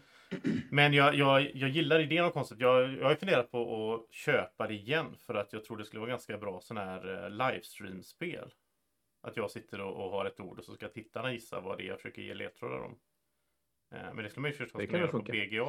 [0.70, 2.62] Men jag, jag, jag gillar idén om koncept.
[2.62, 6.00] Jag, jag har funderat på att köpa det igen för att jag tror det skulle
[6.00, 8.54] vara ganska bra sån här eh, livestream-spel.
[9.22, 11.84] Att jag sitter och, och har ett ord och så ska tittarna gissa vad det
[11.84, 13.00] är jag försöker ge ledtrådar om.
[13.92, 15.66] Eh, Men det skulle man ju förstås kunna göra på BGA.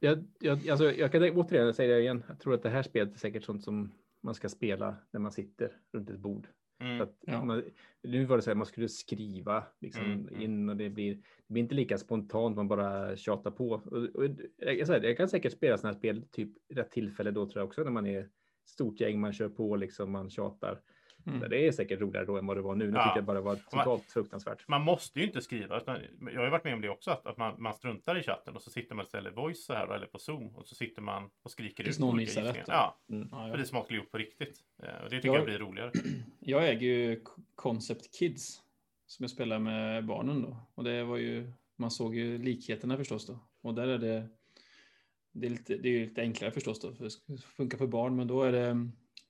[0.00, 2.22] Jag, jag, alltså, jag kan återigen säga det igen.
[2.28, 5.32] Jag tror att det här spelet är säkert sånt som man ska spela när man
[5.32, 6.46] sitter runt ett bord.
[6.80, 7.00] Mm.
[7.00, 7.44] Att Ja.
[7.44, 7.62] man,
[8.02, 10.40] nu var det så här, man skulle skriva liksom, Mm, mm.
[10.42, 13.68] in och det blir, det blir inte lika spontant, man bara tjatar på.
[13.70, 14.24] Och, och,
[14.56, 17.66] jag, säger, jag kan säkert spela sådana här spel, typ rätt tillfälle då tror jag
[17.66, 18.28] också, när man är
[18.64, 20.80] stort gäng, man kör på, liksom, man tjatar.
[21.26, 21.50] Mm.
[21.50, 22.90] Det är säkert roligare då än vad det var nu.
[22.90, 23.04] Nu Ja.
[23.04, 24.68] tyckte jag bara det var totalt fruktansvärt.
[24.68, 25.76] Man måste ju inte skriva.
[25.76, 27.10] Utan jag har ju varit med om det också.
[27.10, 30.06] Att, att man, man struntar i chatten och så sitter man istället voice här eller
[30.06, 30.56] på zoom.
[30.56, 32.64] Och så sitter man och skriker Tills ut någon olika missar rätt.
[32.68, 33.28] Ja, Mm.
[33.32, 33.60] Ja, för det ja.
[33.60, 34.58] är som att gjort på riktigt.
[34.82, 35.90] Eh, Och det tycker Jag- jag blir roligare.
[36.40, 37.20] Jag äger ju
[37.54, 38.62] Concept Kids
[39.06, 40.56] som jag spelar med barnen då.
[40.74, 43.38] Och det var ju, man såg ju likheterna förstås då.
[43.62, 44.28] Och där är det,
[45.32, 48.16] det är, lite, det är ju lite enklare förstås då, för det funkar för barn,
[48.16, 48.88] men då är det,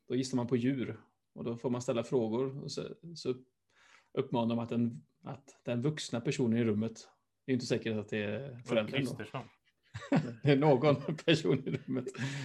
[0.09, 0.97] då gissar man på djur.
[1.37, 2.83] Och då får man ställa frågor och så,
[3.15, 3.35] så
[4.13, 6.95] uppmanar man att den, att den vuxna personen i rummet,
[7.47, 9.07] det är ju inte säkert att det är föräldern.
[10.43, 12.05] Det är någon person i rummet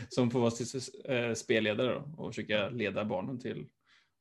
[0.10, 3.68] som får vara eh, spelledare då, och försöka leda barnen till att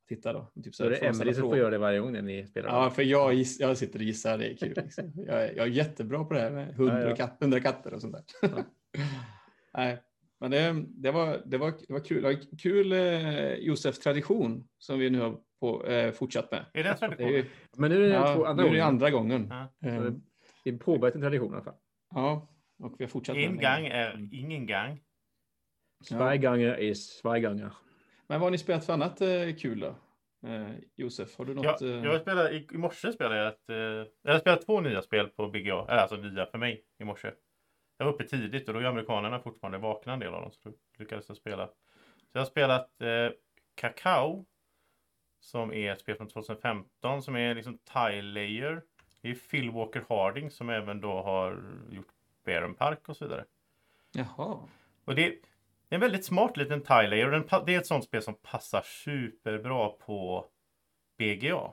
[0.09, 0.53] titta då.
[0.65, 2.69] Typ Så är det Emelie som får göra det varje gång när ni spelar.
[2.69, 4.75] Ja, för jag, giss, jag sitter och gissar, det är kul.
[4.77, 5.13] Liksom.
[5.17, 7.17] Jag, är, jag är jättebra på det här med hundra, Ja, ja.
[7.17, 8.65] Katt, hundra katter och sånt där.
[9.75, 10.03] Nej,
[10.41, 12.23] men det, det, var, det, var, det var kul.
[12.23, 16.65] Det var kul eh, Josef tradition som vi nu har på, eh, fortsatt med.
[16.75, 17.29] Är det en Det är tradition?
[17.33, 17.45] ju,
[17.77, 19.47] Men nu är det ja, två andra nu är det andra gången.
[19.51, 19.89] Ja.
[19.89, 20.21] Eh, Så
[20.65, 21.75] Vi har påbörjat en tradition i alla fall.
[22.15, 22.49] Ja,
[22.83, 23.83] och vi har fortsatt med En den.
[23.83, 25.01] gång är ingen gång.
[26.05, 27.73] Zwei gånger är zwei gånger.
[28.29, 29.95] Men vad har ni spelat för annat eh, kul då?
[30.49, 31.65] Eh, Josef, har du något?
[31.81, 33.69] Jag, eh, jag spelade, i, I morse spelade jag ett...
[33.69, 35.85] Eh, jag spelade två nya spel på BGA.
[35.89, 37.31] Eller alltså nya för mig i morse.
[38.01, 40.51] Jag var uppe tidigt och då är amerikanerna fortfarande vakna en del av dem.
[40.51, 41.67] Så då lyckades jag spela.
[41.67, 41.73] Så
[42.33, 43.29] jag har spelat eh,
[43.75, 44.45] Kakao.
[45.41, 48.83] Som är ett spel från 2015 som är liksom Tile Layer.
[49.21, 52.09] Det är Phil Walker Harding som även då har gjort
[52.45, 53.45] Baron Park och så vidare.
[54.13, 54.59] Jaha.
[55.05, 55.35] Och det, är
[55.89, 57.27] en väldigt smart liten tile layer.
[57.27, 60.49] och Den, det är ett sånt spel som passar superbra på
[61.19, 61.73] BGA.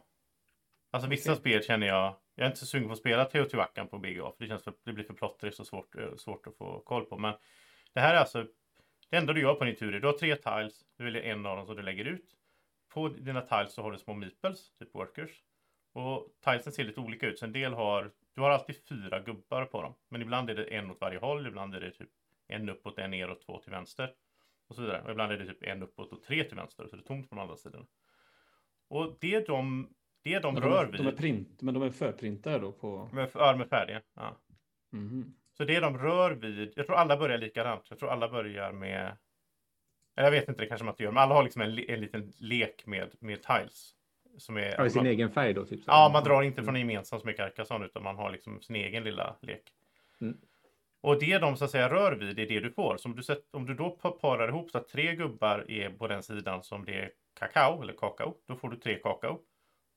[0.92, 4.00] Alltså vissa spel känner jag, jag är inte så sugen på att spela Teotihuacan på
[4.00, 4.32] BGA.
[4.32, 7.06] För det känns för, det blir för plottrigt och svårt, eh, svårt att få koll
[7.06, 7.18] på.
[7.18, 7.34] Men
[7.94, 8.46] det här är alltså
[9.10, 10.86] det enda du gör på din tur är du har tre tiles.
[10.98, 12.36] Du väljer en av dem som du lägger ut.
[12.94, 15.44] På dina tiles så har du små meeples, typ workers.
[15.94, 17.40] Och tilesen ser lite olika ut.
[17.40, 19.94] Så en del har, du har alltid fyra gubbar på dem.
[20.10, 21.48] Men ibland är det en åt varje håll.
[21.48, 22.10] Ibland är det typ
[22.48, 24.14] en uppåt, en neråt, två till vänster.
[24.68, 25.02] Och så vidare.
[25.02, 26.88] Och ibland är det typ en uppåt och tre till vänster.
[26.88, 27.86] Så det är tomt på de andra sidorna.
[28.90, 29.90] Och det de,
[30.34, 31.02] det de Men rör de, vid.
[31.02, 33.10] de är print, men de är förprintade då på...
[33.14, 34.02] Med, ja, de är färdiga.
[34.16, 34.38] Ja.
[34.92, 35.34] Mhm.
[35.58, 37.86] Så det de rör vid, jag tror alla börjar likadant.
[37.90, 39.18] Jag tror alla börjar med,
[40.16, 42.34] jag vet inte, det kanske man inte gör, men alla har liksom en, en liten
[42.40, 43.94] lek med, med tiles.
[44.38, 45.66] Som är, Ja, sin man, egen färg då?
[45.66, 45.86] Typ, så.
[45.92, 48.76] ja, man drar inte från en gemensam som är Carcassonne, utan man har liksom sin
[48.76, 49.64] egen lilla lek.
[50.22, 50.38] Mm.
[51.02, 52.98] Och det de så att säga rör vid är det du får.
[52.98, 55.90] Så om du, sett, om du då pa- parar ihop så att tre gubbar är
[55.90, 59.40] på den sidan som det är kakao, eller kakao, då får du tre kakao.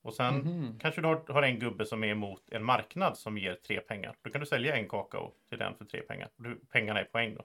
[0.03, 0.79] Och sen Mhm.
[0.79, 4.17] Kanske du har, har en gubbe som är emot en marknad som ger tre pengar.
[4.23, 6.29] Då kan du sälja en kakao till den för tre pengar.
[6.37, 7.45] Du, pengarna är poäng då.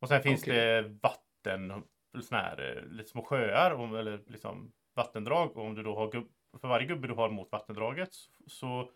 [0.00, 0.54] Och sen finns Okej.
[0.54, 1.82] det vatten,
[2.22, 5.56] såna här eh, lite små sjöar eller liksom vattendrag.
[5.56, 6.28] Och om du då har gubb,
[6.60, 8.10] för varje gubbe du har mot vattendraget
[8.46, 8.90] så,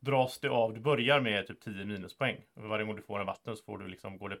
[0.00, 0.74] dras det av.
[0.74, 2.36] Du börjar med typ 10 minuspoäng.
[2.54, 4.38] Varje gång du får en vatten så får du liksom, går det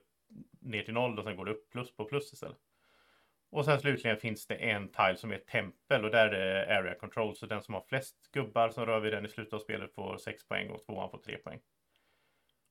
[0.60, 2.58] ner till noll och sen går det upp plus på plus istället.
[3.54, 6.94] Och sen slutligen finns det en tile som är tempel och där är det area
[6.94, 7.36] control.
[7.36, 10.16] Så den som har flest gubbar som rör vid den i slutet av spelet får
[10.16, 11.60] 6 poäng och tvåan får 3 poäng.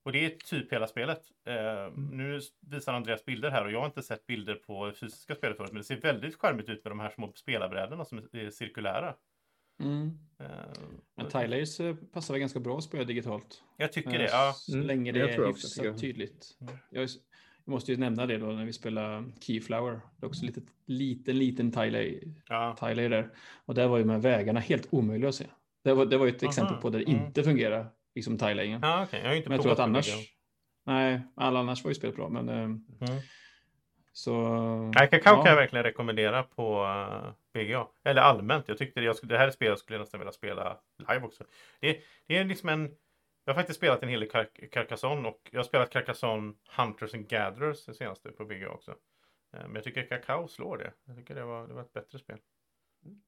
[0.06, 1.22] Och det är typ hela spelet.
[1.48, 5.36] Eh, Nu visar Andreas bilder här och jag har inte sett bilder på det fysiska
[5.36, 5.72] spelet förut.
[5.72, 9.16] Men det ser väldigt charmigt ut med de här små spelarbrädorna som är cirkulära.
[9.80, 10.12] Mm.
[10.40, 10.48] Eh,
[11.16, 11.78] Men Tilelayers
[12.14, 13.64] passar väl ganska bra att spela digitalt.
[13.78, 14.30] Jag tycker Eh, det.
[14.32, 14.54] Ja.
[14.56, 16.00] Så Mm, länge det jag är hyfsat jag.
[16.00, 16.58] tydligt.
[16.62, 16.74] Mm.
[16.90, 17.10] Jag, är-
[17.66, 19.92] jag måste ju nämna det då när vi spelar Keyflower.
[19.92, 22.78] Det är också lite liten, liten Tiley ja.
[22.82, 23.30] Där.
[23.66, 25.46] Och där var ju med vägarna helt omöjliga att se.
[25.84, 27.26] Det var, det var ju ett Aha, exempel på där det mm.
[27.26, 28.80] inte fungerar, liksom Tileyen.
[28.84, 29.20] Ja, okej.
[29.24, 30.10] Jag har inte Men jag tror att annars,
[30.86, 33.22] nej, alla annars var ju spelet bra, men eh, Mm.
[34.14, 34.32] så.
[34.96, 35.44] Kakao ja.
[35.44, 37.88] kan jag verkligen rekommendera på uh, BGA.
[38.04, 38.68] Eller allmänt.
[38.68, 40.78] Jag tyckte det, jag det här spelet skulle jag nästan vilja spela
[41.10, 41.44] live också.
[41.82, 42.92] Det, det är liksom en...
[43.46, 47.14] Jag har faktiskt spelat en hel del Car- Carcassonne och jag har spelat Carcassonne Hunters
[47.14, 48.92] and Gatherers det senaste på BGA också.
[49.54, 50.94] Eh, Men jag tycker kakao slår det.
[51.06, 52.40] Jag tycker det var, det var ett bättre spel.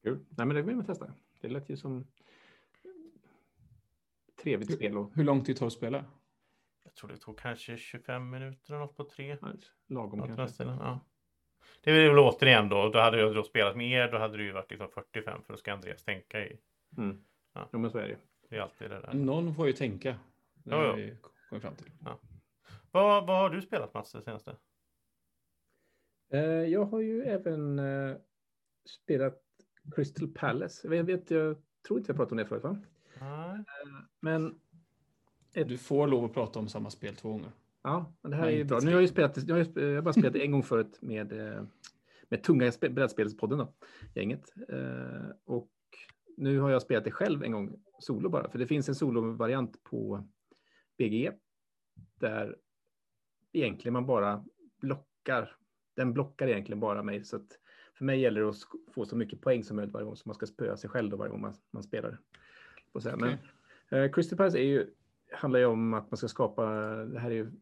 [0.02, 0.18] Kul.
[0.28, 1.12] Nej, men det vill man testa.
[1.40, 2.06] Det lät ju som
[4.42, 6.04] trevligt spel och Hur lång tid tar det att spela?
[6.84, 9.36] Jag tror det tog kanske 25 minuter eller något på tre.
[9.40, 9.48] ja,
[9.88, 10.54] lagom Något kanske.
[10.54, 11.00] stilen, ja.
[11.80, 14.42] Det är väl återigen då, då hade jag då spelat med er, då hade det
[14.42, 16.58] ju varit liksom 45 för då ska Andreas tänka i.
[16.98, 17.24] Mm.
[17.54, 17.68] Ja.
[17.72, 18.18] Jo, men så är det.
[18.48, 19.14] Det är alltid det där.
[19.14, 20.10] Någon får ju tänka.
[20.54, 20.92] Det Ja, har ja.
[20.94, 21.16] vi
[21.48, 21.90] kommit fram till.
[22.90, 24.56] Vad, vad har du spelat Mats det senaste?
[26.32, 28.16] Eh, jag har ju även eh,
[29.04, 29.42] spelat
[29.94, 30.94] Crystal Palace.
[30.96, 31.56] Jag, vet, jag
[31.86, 32.78] tror inte jag pratade om det förut, va?
[33.20, 33.64] Nej.
[34.20, 34.60] Men
[35.52, 37.50] Du får lov att prata om samma spel två gånger.
[37.82, 38.78] ja, men det här Nej, är ju bra.
[38.78, 40.98] Nu har jag ju spelat, jag har, ju- jag har bara spelat en gång förut
[41.02, 41.62] med, eh,
[42.28, 43.72] med tunga spe- brädspelspodden då,
[44.14, 44.52] gänget.
[44.68, 45.70] Eh, Och
[46.36, 49.82] nu har jag spelat det själv en gång solo bara, för det finns en solovariant
[49.82, 50.28] på
[50.98, 51.32] BGE
[52.14, 52.56] där
[53.52, 54.44] egentligen man bara
[54.80, 55.56] blockar.
[55.94, 57.24] Den blockar egentligen bara mig.
[57.24, 57.58] Så att
[57.94, 58.56] för mig gäller det att
[58.94, 61.16] få så mycket poäng som möjligt varje gång som man ska spöa sig själv då
[61.16, 62.18] varje gång man, man spelar.
[63.02, 63.16] Säga.
[63.16, 63.38] Men
[63.88, 64.90] eh, Crystal Palace är ju,
[65.32, 66.64] handlar ju om att man ska skapa,
[67.04, 67.52] det här är ju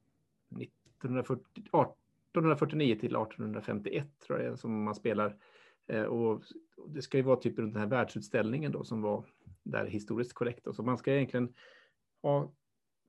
[0.60, 5.36] 1940, 1849 till 1851 tror jag det är som man spelar.
[5.86, 6.42] Eh, och
[6.88, 9.24] det ska ju vara typ runt den här världsutställningen då som var
[9.64, 10.66] där historiskt korrekt.
[10.66, 11.54] Och Så man ska egentligen
[12.22, 12.54] ha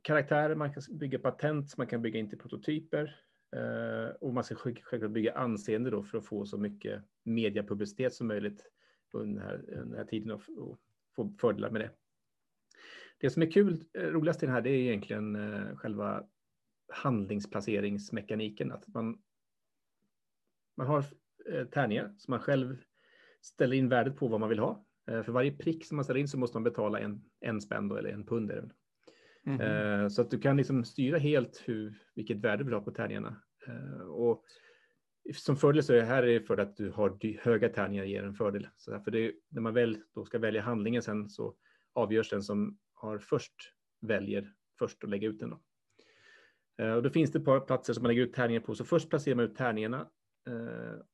[0.01, 3.19] karaktärer, man kan bygga patent, man kan bygga in till prototyper.
[3.55, 8.27] Eh, och man ska självklart bygga anseende då för att få så mycket mediapublicitet som
[8.27, 8.65] möjligt
[9.11, 10.79] under den här, den här tiden och, och
[11.15, 11.91] få fördelar med det.
[13.17, 16.27] Det som är kul, eh, roligast i den här, det är egentligen eh, själva
[16.87, 18.71] handlingsplaceringsmekaniken.
[18.71, 19.21] Att man,
[20.77, 21.05] man har
[21.51, 22.77] eh, tärningar som man själv
[23.41, 24.85] ställer in värdet på vad man vill ha.
[25.11, 27.87] Eh, för varje prick som man ställer in så måste man betala en, en spänn
[27.87, 28.51] då, eller en pund.
[28.51, 28.71] Är.
[29.61, 32.91] Eh, Så att du kan liksom styra helt hur, vilket värde du vill ha på
[32.91, 33.41] tärningarna.
[33.67, 34.43] Eh, Och
[35.33, 38.33] som fördel så är det här är för att du har höga tärningar ger en
[38.33, 38.67] fördel.
[38.77, 41.55] Så därför det, när man väl då ska välja handlingen sen så
[41.93, 43.53] avgörs den som har först
[44.01, 45.49] väljer först att lägga ut den.
[45.49, 45.61] Då.
[46.95, 48.75] Och då finns det ett par platser som man lägger ut tärningar på.
[48.75, 50.09] Så först placerar man ut tärningarna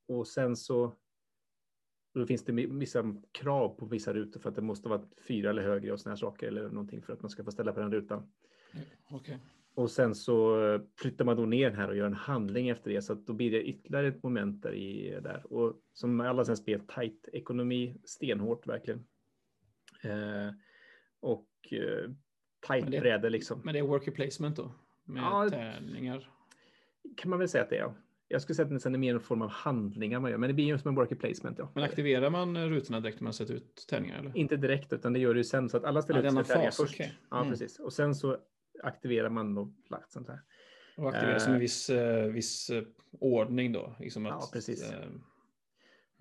[0.08, 0.96] och sen så
[2.14, 5.64] då finns det vissa krav på vissa rutor för att det måste vara fyra eller
[5.64, 8.32] högre och sådana saker eller någonting för att man ska få ställa på den rutan.
[9.10, 9.38] Okej.
[9.74, 10.58] Och sen så
[10.96, 13.34] flyttar man då ner den här och gör en handling efter det så att då
[13.34, 15.54] blir det ytterligare ett moment där i där.
[15.54, 19.06] Och som alla sen spel, tight ekonomi, stenhårt verkligen.
[20.04, 20.54] Eh,
[21.20, 22.10] och eh,
[22.68, 23.62] tight bräde liksom.
[23.64, 24.72] Men det är worker placement då?
[25.04, 25.50] Med Ja.
[25.50, 26.30] tärningar?
[27.18, 27.82] Kan man väl säga att det är.
[27.82, 27.96] ja.
[28.32, 30.54] Jag skulle säga att det är mer en form av handlingar man gör, men det
[30.54, 31.58] blir ju som en worker placement.
[31.60, 31.72] Ja.
[31.76, 34.20] Men aktiverar man eh, rutorna direkt när man sätter ut tärningar?
[34.20, 34.38] Eller?
[34.38, 36.94] Inte direkt, utan det gör ju sen så att alla ställer Ja, ut tärningar först.
[36.94, 37.14] okej.
[37.32, 37.52] Ja, Mm.
[37.52, 37.80] precis.
[37.80, 38.38] Och sen så
[38.84, 40.26] aktiverar man då platsen.
[40.26, 40.42] Så här.
[40.98, 41.56] Och aktiverar som Eh.
[41.56, 43.96] en viss, eh, viss eh, ordning då?
[44.00, 44.92] Liksom Ja, att, precis.
[44.92, 45.08] eh,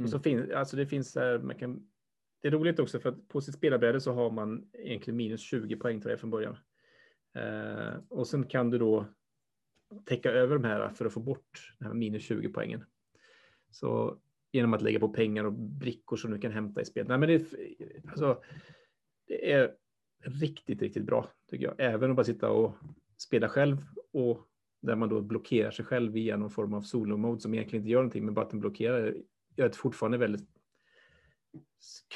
[0.03, 1.87] Och så finns, alltså det finns man kan,
[2.43, 5.77] det är roligt också för att på sitt spelarbräde så har man egentligen minus 20
[5.77, 6.57] poäng tror jag från början.
[8.09, 9.07] Och sen kan du då
[10.05, 12.85] täcka över de här för att få bort den här minus 20 poängen.
[13.71, 14.19] Så
[14.53, 17.09] genom att lägga på pengar och brickor som du kan hämta i spelet.
[17.09, 17.45] Nej, men det, är,
[18.09, 18.43] alltså,
[19.27, 19.75] det är
[20.21, 21.75] riktigt, riktigt bra tycker jag.
[21.79, 22.77] Även att bara sitta och
[23.17, 23.77] spela själv
[24.13, 24.47] och
[24.81, 28.01] där man då blockerar sig själv via någon form av solo-mode som egentligen inte gör
[28.01, 29.15] någonting, men bara att den blockerar
[29.57, 30.49] gör det fortfarande väldigt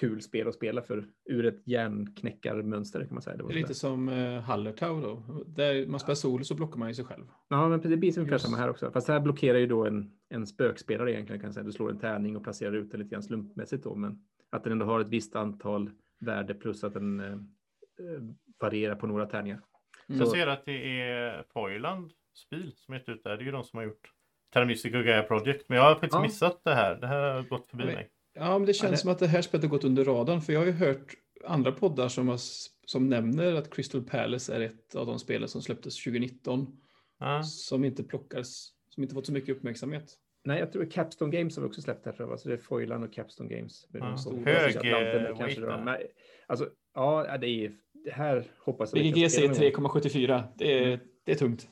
[0.00, 3.36] kul spel att spela för ur ett järnknäckarmönster kan man säga.
[3.36, 3.94] Det var Det är lite sådär.
[3.94, 5.44] som uh, Hallertau då.
[5.46, 7.24] Där man spelar solo så blockar man ju sig själv.
[7.48, 8.90] Ja, men det blir ungefär samma här också.
[8.90, 11.64] Fast här blockerar ju då en, en spökspelare egentligen kan jag säga.
[11.64, 14.18] Du slår en tärning och placerar ut den lite grann slumpmässigt då, men
[14.50, 18.22] att den ändå har ett visst antal värde plus att den eh, eh,
[18.60, 19.60] varierar på några tärningar.
[20.08, 20.18] Mm.
[20.20, 23.36] Jag ser att det är Poiland Spil som är ut där.
[23.36, 24.10] Det är ju de som har gjort
[24.52, 25.68] Termistic och Gaia Project.
[25.68, 26.22] Men jag har faktiskt Ja.
[26.22, 26.94] missat det här.
[27.00, 28.10] Det här har gått förbi Men- mig.
[28.34, 30.40] Ja, men det känns det- som att det här spelet har gått under radarn.
[30.40, 32.38] För jag har ju hört andra poddar som, har,
[32.86, 36.76] som nämner att Crystal Palace är ett av de spelen som släpptes 2019.
[37.18, 37.42] Ja.
[37.42, 40.04] Som inte plockades, som inte fått så mycket uppmärksamhet.
[40.44, 42.30] Nej, jag tror Capstone Games har vi också släppt här tror jag.
[42.30, 42.38] va?
[42.38, 43.86] Så det är Foiland och Capstone Games.
[44.18, 44.50] Stora.
[44.52, 46.06] hög, eh,
[46.46, 47.72] Alltså, ja, det är
[48.04, 50.00] det här hoppas jag vi kan BGG spela säger någon gång.
[50.00, 50.42] 3,74.
[50.58, 51.68] Det är, det är tungt.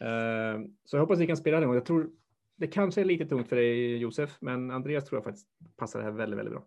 [0.00, 1.68] Eh, Så jag hoppas vi kan spela den.
[1.68, 1.74] gång.
[1.76, 2.10] Jag tror
[2.62, 6.04] det kanske är lite tungt för dig Josef, men Andreas tror jag faktiskt passar det
[6.04, 6.66] här väldigt, väldigt bra.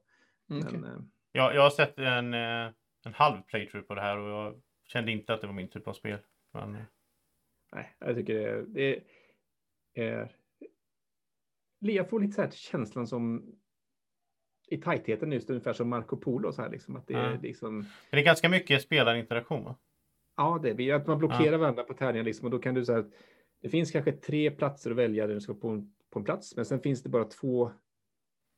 [0.49, 0.81] Mm.
[0.81, 0.99] Men, eh,
[1.31, 2.71] Jag, jag har sett en, eh,
[3.05, 5.87] en halv playthrough på det här och jag kände inte att det var min typ
[5.87, 6.19] av spel.
[6.53, 6.81] Men, eh,
[7.73, 9.03] nej, jag tycker det, det
[9.93, 10.35] är...
[11.79, 13.55] Jag får lite så här känslan som
[14.67, 16.95] i tajtheten just ungefär som Marco Polo så här liksom.
[16.95, 17.37] Att det är Ja.
[17.41, 17.77] liksom...
[17.77, 19.75] men det är ganska mycket spelarinteraktion va?
[20.37, 22.93] Ja, det blir att man blockerar varandra på tärningar liksom och då kan du så
[22.93, 23.05] här.
[23.65, 26.55] Det finns kanske tre platser att välja där du ska på en, på en plats,
[26.55, 27.71] men sen finns det bara två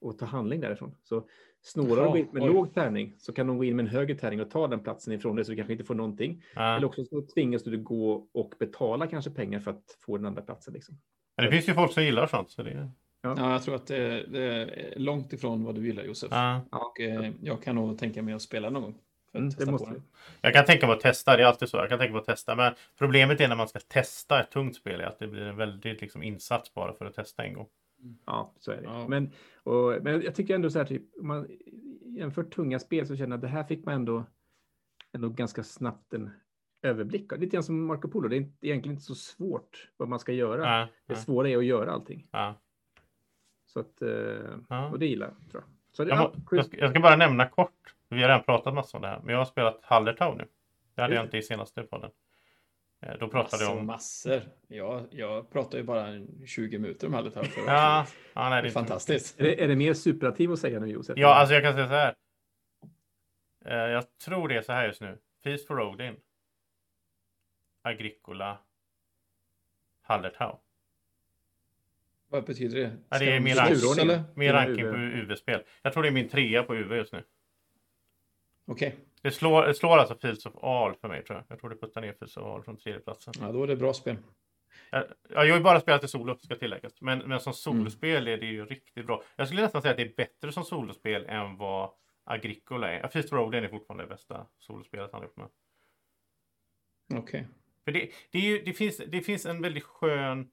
[0.06, 0.96] att ta handling därifrån.
[1.04, 1.28] Så
[1.62, 2.50] snålar in med oj.
[2.50, 5.14] låg tärning så kan de gå in med en högre tärning och ta den platsen
[5.14, 6.44] ifrån dig så du kanske inte får någonting.
[6.56, 6.76] Ja.
[6.78, 10.42] Eller också så tvingas du gå och betala kanske pengar för att få den andra
[10.42, 10.74] platsen.
[10.74, 11.00] Liksom.
[11.38, 12.52] Men det finns ju folk som gillar sånt.
[12.52, 12.92] Så det,
[13.22, 16.30] Ja, jag tror att det, det är långt ifrån vad du gillar Josef.
[16.32, 16.62] ja.
[16.72, 19.00] Och eh, jag kan nog tänka mig att spela någon gång.
[19.38, 20.02] Mm, det måste.
[20.42, 21.78] Jag kan tänka mig att testa, det är alltid så.
[21.78, 22.56] Jag kan tänka mig att testa.
[22.56, 25.58] Men problemet är när man ska testa ett tungt spel är att det blir en
[25.58, 27.68] väldigt liksom, insats bara för att testa en gång.
[28.26, 28.84] Ja, så är det.
[28.84, 29.08] Ja.
[29.08, 29.32] Men,
[29.64, 31.48] och, men jag tycker ändå så här, typ, man,
[32.06, 34.24] jämför tunga spel så känner jag att det här fick man ändå,
[35.14, 36.30] ändå ganska snabbt en
[36.82, 37.32] överblick.
[37.32, 40.32] Lite grann som Marco Polo, det är inte, egentligen inte så svårt vad man ska
[40.32, 40.80] göra.
[40.80, 42.28] Ja, Det ja, svåra är att göra allting.
[42.32, 42.56] ja.
[43.66, 45.96] Så att, eh, och det gillar jag, tror jag.
[45.96, 47.96] Så det, Jag, ja, jag, ska, jag ska bara nämna kort.
[48.10, 49.20] Vi har redan pratat massor om det här.
[49.20, 50.48] Men jag har spelat Hallertau nu.
[50.96, 52.12] Det hade jag inte i senaste podden.
[53.02, 53.86] Eh, Då pratade jag Massor, om...
[53.86, 54.42] massor.
[54.68, 58.68] Jag, jag pratar ju bara en 20 minuter om Hallertau förra Ja, ja nej, Det
[58.68, 59.40] är fantastiskt.
[59.40, 61.18] är, det, är det mer superlativ att säga nu, Josef?
[61.18, 62.16] Ja, alltså jag kan säga så här.
[63.66, 65.18] Eh, Jag tror det är så här just nu.
[65.44, 66.16] Feast for Odin.
[67.82, 68.58] Agricola.
[70.02, 70.58] Hallertau.
[72.30, 72.92] Vad betyder det?
[73.10, 74.26] Ja, det är Ska slåss, ranking.
[74.36, 75.64] Dina ranking på UV-spel.
[75.82, 77.24] Jag tror det är min trea på UV just nu.
[78.68, 81.46] Okej, Det slår, det slår alltså Fields of All för mig tror jag.
[81.50, 83.34] Jag tror det puttar ner Fields of All från tredjeplatsen.
[83.40, 84.18] ja, då är det bra spel.
[84.92, 87.02] Ja, jag har ju bara spelat det solo, ska tilläggas.
[87.02, 89.24] Men, men som solospel är det ju riktigt bra.
[89.36, 91.92] Jag skulle nästan säga att det är bättre som solospel än vad
[92.24, 93.08] Agricola är.
[93.08, 95.50] Feast for Odin är fortfarande det bästa solospelet han har gjort med.
[97.14, 97.48] Okej.
[97.86, 100.50] För det, det, ju, det, finns, det finns en väldigt skön...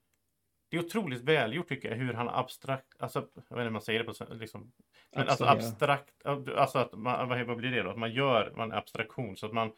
[0.68, 2.87] Det är otroligt välgjort tycker jag, hur han abstrakt...
[2.98, 4.72] Alltså, jag vet inte hur man säger det på liksom,
[5.12, 6.27] men alltså abstrakt...
[6.57, 7.90] Alltså att man, vad, vad blir det då?
[7.90, 9.72] Att man gör man abstraktion så att man...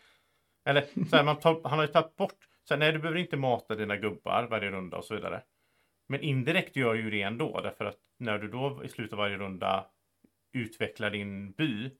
[0.64, 2.48] Eller så här, man tar, han har ju tagit bort...
[2.64, 5.42] Så här, nej, du behöver inte mata dina gubbar varje runda och så vidare.
[6.08, 9.38] Men indirekt gör ju det ändå, därför att när du då i slutet av varje
[9.38, 9.86] runda
[10.52, 11.90] utvecklar din by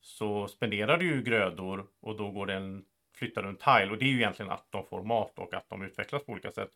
[0.00, 4.04] så spenderar du ju grödor och då går den, flyttar du en tile och det
[4.04, 6.70] är ju egentligen att de får mat och att de utvecklas på olika sätt.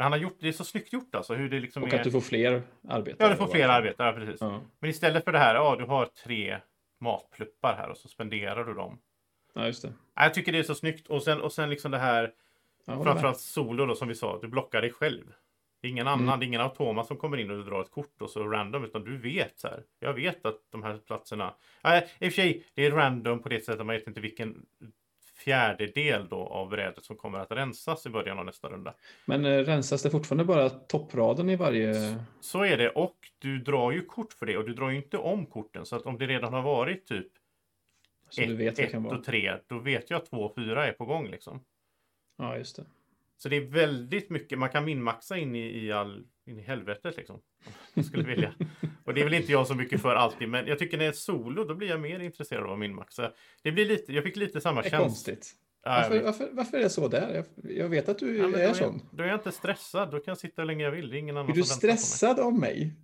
[0.00, 1.98] Men han har gjort, det är så snyggt gjort alltså hur det liksom Och är.
[1.98, 3.28] att du får fler arbetare.
[3.28, 4.40] Ja, du får fler arbetare, ja, precis.
[4.40, 4.60] Ja.
[4.80, 6.58] Men istället för det här, ja, du har tre
[7.00, 8.98] matpluppar här och så spenderar du dem.
[9.54, 9.92] ja, just det.
[10.14, 12.32] Ja, Jag tycker det är så snyggt och sen, och sen liksom det här
[12.84, 13.04] Ja.
[13.04, 15.24] Framförallt solo då som vi sa, du blockar dig själv.
[15.80, 16.40] Det är ingen annan, Mm.
[16.40, 18.84] det är ingen automa som kommer in och du drar ett kort och så random,
[18.84, 19.82] utan du vet så här.
[19.98, 23.48] Jag vet att de här platserna, nej, i och för sig, det är random på
[23.48, 24.66] det sättet att man vet inte vilken
[25.44, 28.94] fjärdedel då av brädet som kommer att rensas i början av nästa runda.
[29.24, 31.94] Men eh, rensas det fortfarande bara toppraden i varje...
[32.40, 35.18] Så är det och du drar ju kort för det och du drar ju inte
[35.18, 37.28] om korten så att om det redan har varit typ
[38.28, 39.18] Så du vet vad det ett kan vara?
[39.18, 41.64] och tre, då vet jag att två och fyra är på gång liksom.
[42.38, 42.84] Ja, just det.
[43.36, 47.16] Så det är väldigt mycket, man kan minmaxa in i, i all, in i helvetet
[47.16, 47.36] liksom.
[47.36, 47.42] Om
[47.94, 48.54] Jag skulle vilja.
[49.04, 51.10] Och det är väl inte jag så mycket för alltid, men jag tycker när det
[51.10, 53.32] är solo, då blir jag mer intresserad av att minmaxa.
[53.62, 55.06] Det blir lite, jag fick lite samma Det är känsla.
[55.06, 55.52] konstigt.
[55.84, 57.34] Ja, jag Varför, varför, varför är det så där?
[57.34, 59.02] Jag, jag vet att du Ja, då är jag- sån.
[59.12, 61.10] Då är jag inte stressad, då kan jag sitta hur länge jag vill.
[61.10, 61.76] Det är ingen annan Är du på mig.
[61.76, 62.94] stressad av mig?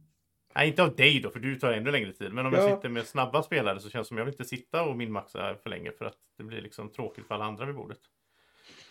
[0.55, 2.33] Nej, inte av dig då, för du tar ännu längre tid.
[2.33, 2.61] Men om Ja.
[2.69, 5.55] jag sitter med snabba spelare så känns det som jag vill inte sitta och minmaxa
[5.63, 7.99] för länge för att det blir liksom tråkigt för alla andra vid bordet.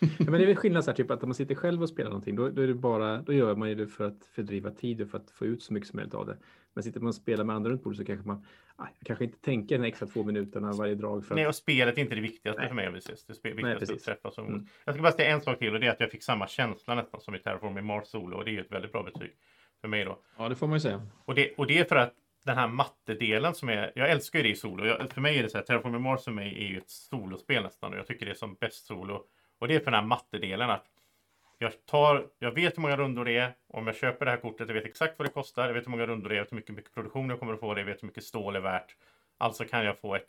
[0.00, 1.88] Ja, men det är väl skillnad så här, typ att om man sitter själv och
[1.88, 4.70] spelar någonting, då, då, är det bara, då gör man ju det för att fördriva
[4.70, 6.36] tid och för att få ut så mycket som möjligt av det.
[6.74, 9.38] Men sitter man och spelar med andra runt bordet så kanske man ah, kanske inte
[9.38, 11.24] tänker den extra två minuterna varje drag.
[11.24, 12.68] För att, Nej, och spelet är inte det viktigaste Nej.
[12.68, 12.84] för mig.
[12.84, 14.04] Det är Nej, viktigaste att precis.
[14.04, 14.46] träffas och.
[14.46, 14.66] Mm.
[14.84, 16.94] Jag ska bara säga en sak till och det är att jag fick samma känsla
[16.94, 19.30] nästan som i Terraforming Mars Solo och det är ju ett väldigt bra betyg
[19.80, 20.18] för mig då.
[20.38, 21.06] Ja, det får man ju säga.
[21.24, 24.42] Och det, och det är för att den här mattedelen som är, jag älskar ju
[24.42, 24.86] det i solo.
[24.86, 27.62] Jag, för mig är det så här, Terraforming Mars för mig är ju ett solospel
[27.62, 29.24] nästan och jag tycker det är som bäst solo.
[29.58, 30.86] Och det är för den här mattedelen att
[31.58, 33.52] jag tar, jag vet hur många rundor det är.
[33.68, 35.66] Om jag köper det här kortet, jag vet exakt vad det kostar.
[35.66, 37.54] Jag vet hur många rundor det är, jag vet hur mycket, mycket produktion jag kommer
[37.54, 38.96] att få det, jag vet hur mycket stål är värt.
[39.38, 40.28] Alltså kan jag få ett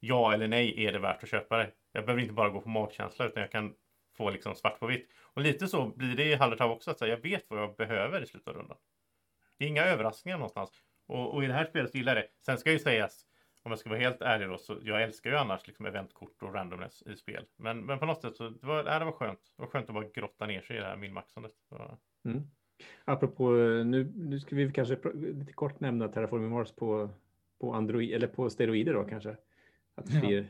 [0.00, 1.70] ja eller nej, är det värt att köpa det?
[1.92, 3.74] Jag behöver inte bara gå på magkänsla utan jag kan
[4.16, 5.08] få liksom svart på vitt.
[5.20, 8.26] Och lite så blir det i Hallertau också, att jag vet vad jag behöver i
[8.26, 8.76] slutet av rundan.
[9.58, 10.70] Det är inga överraskningar någonstans.
[11.06, 12.28] Och, och i det här spelet så gillar jag det.
[12.44, 13.26] Sen ska ju sägas,
[13.62, 16.54] om jag ska vara helt ärlig då, så jag älskar ju annars liksom eventkort och
[16.54, 17.44] randomness i spel.
[17.56, 19.40] Men, men på något sätt så, det var, nej, det var skönt.
[19.56, 21.52] Det var skönt att bara grotta ner sig i det här minmaxandet.
[21.70, 22.42] Det var- Mm.
[23.04, 27.10] Apropå, eh, nu, nu ska vi kanske lite kort nämna Terraforming Mars på,
[27.60, 29.36] på Android, eller på steroider då kanske.
[29.94, 30.20] Att det Ja.
[30.20, 30.48] blir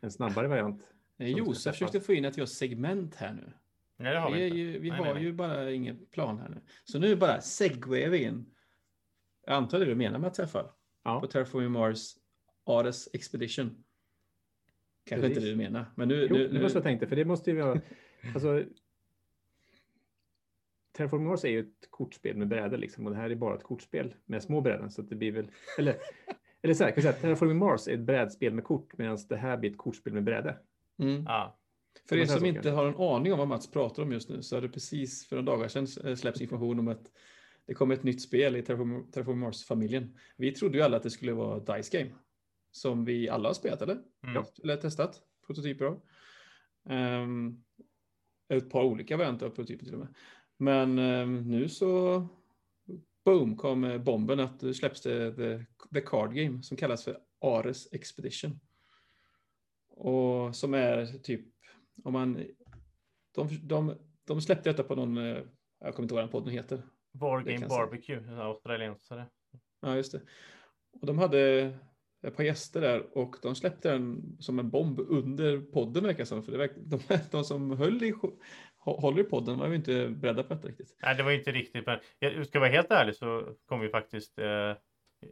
[0.00, 0.82] en snabbare variant.
[1.18, 3.52] Eh, Josef försökte få in att vi har segment här nu.
[3.96, 4.58] Nej, det har vi, Vi, inte.
[4.58, 5.22] ju, vi Nej, har nej, nej.
[5.22, 6.56] ju bara ingen plan här nu.
[6.84, 8.46] Så nu bara segwayar vi in.
[9.46, 10.66] Jag antar det du menar med att träffa.
[11.02, 11.20] Ja.
[11.20, 12.14] På Terraforming Mars
[12.64, 13.84] Ares Expedition.
[15.04, 15.44] Kanske inte Precis.
[15.44, 15.86] det du menar.
[15.96, 16.26] Men nu...
[16.30, 17.80] Jo, nu, det var så jag nu tänkte, för det måste ju vara...
[18.34, 18.64] Alltså,
[20.96, 23.62] Terraforming Mars är ju ett kortspel med brädor liksom, och det här är bara ett
[23.62, 25.50] kortspel med små bräden, så att det blir väl...
[25.78, 25.96] Eller,
[26.62, 29.56] eller så här, kan säga Terraforming Mars är ett brädspel med kort, medan det här
[29.56, 30.58] blir ett kortspel med bräde.
[30.98, 31.24] mm.
[31.26, 31.58] Ja,
[32.08, 34.42] För er som så inte har en aning om vad Mats pratar om just nu
[34.42, 37.10] så har det precis för några dagar sedan eh, släppts information om att
[37.66, 40.16] det kommer ett nytt spel i Terraform Terraform Mars-familjen.
[40.36, 42.10] Vi trodde ju alla att det skulle vara Dice Game.
[42.74, 43.98] Som vi alla har spelat, eller?
[44.26, 44.44] mm.
[44.62, 46.02] Eller testat prototyper av.
[46.88, 47.64] Ehm,
[48.48, 50.14] ett par olika varianter av prototyper till och med.
[50.56, 52.26] Men ehm, nu så
[53.24, 55.64] boom kom eh, bomben att det släpps det the,
[55.94, 58.60] the Card Game som kallas för Ares Expedition.
[59.88, 61.46] Och som är typ,
[62.04, 62.44] om man,
[63.34, 63.94] de, de,
[64.24, 65.42] de släppte detta på någon, eh,
[65.80, 66.82] jag kommer inte ihåg vad den podden heter.
[67.12, 69.26] Wargame Barbecue, en australiensare.
[69.80, 70.20] Ja, just det.
[71.00, 71.72] Och de hade
[72.26, 76.42] ett par gäster där och de släppte den som en bomb under podden verkar som.
[76.42, 77.00] För det de,
[77.30, 78.14] de som höll i,
[78.76, 80.96] håller i podden var ju inte beredda på det riktigt.
[81.02, 81.86] Nej, det var inte riktigt.
[81.86, 84.70] Men jag ska vara helt ärlig så kom ju faktiskt eh,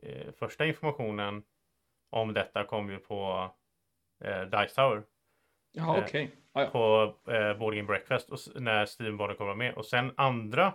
[0.03, 1.43] eh, första informationen
[2.11, 3.51] om detta kom ju på
[4.25, 5.03] eh, Dice Tower.
[5.73, 6.31] Ja, okej.
[6.55, 6.67] Okay.
[6.67, 9.75] På eh, Boarding Breakfast och, när Steven Barnacle var med.
[9.75, 10.75] Och sen andra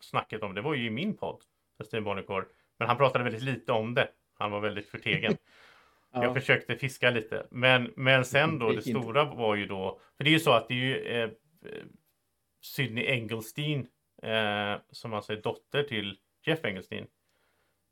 [0.00, 1.42] snacket om det var ju i min podd.
[1.84, 2.44] Steven Barnacle.
[2.78, 4.08] Men han pratade väldigt lite om det.
[4.34, 5.36] Han var väldigt förtegen.
[6.12, 6.24] ja.
[6.24, 7.46] Jag försökte fiska lite.
[7.50, 10.00] Men, men sen då, det, det stora var ju då.
[10.16, 11.30] För det är ju så att det är ju eh,
[12.60, 13.86] Sydney Engelstein.
[14.22, 17.06] Eh, som alltså är dotter till Jeff Engelstein.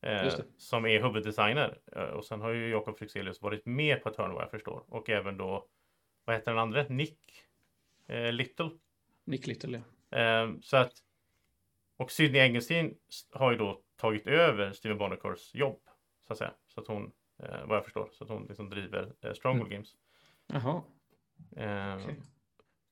[0.02, 1.78] Eh, som är huvuddesigner.
[1.96, 4.84] Eh, och sen har ju Jakob Fryxelius varit med på ett hörn vad jag förstår.
[4.88, 5.66] Och även då,
[6.24, 6.82] vad heter den andra?
[6.88, 7.18] Nick
[8.06, 8.70] eh, Little.
[9.24, 10.18] Nick Little, ja.
[10.18, 10.92] Eh, så att,
[11.96, 12.96] och Sydney Engelstein
[13.32, 15.80] har ju då tagit över Steven Barnacors jobb.
[16.36, 16.52] Så att säga.
[16.74, 17.12] Så att hon,
[17.42, 19.72] eh, vad jag förstår, så att hon liksom driver eh, Stronghold mm.
[19.72, 19.96] Games.
[20.46, 20.82] Jaha.
[21.96, 22.14] Okay.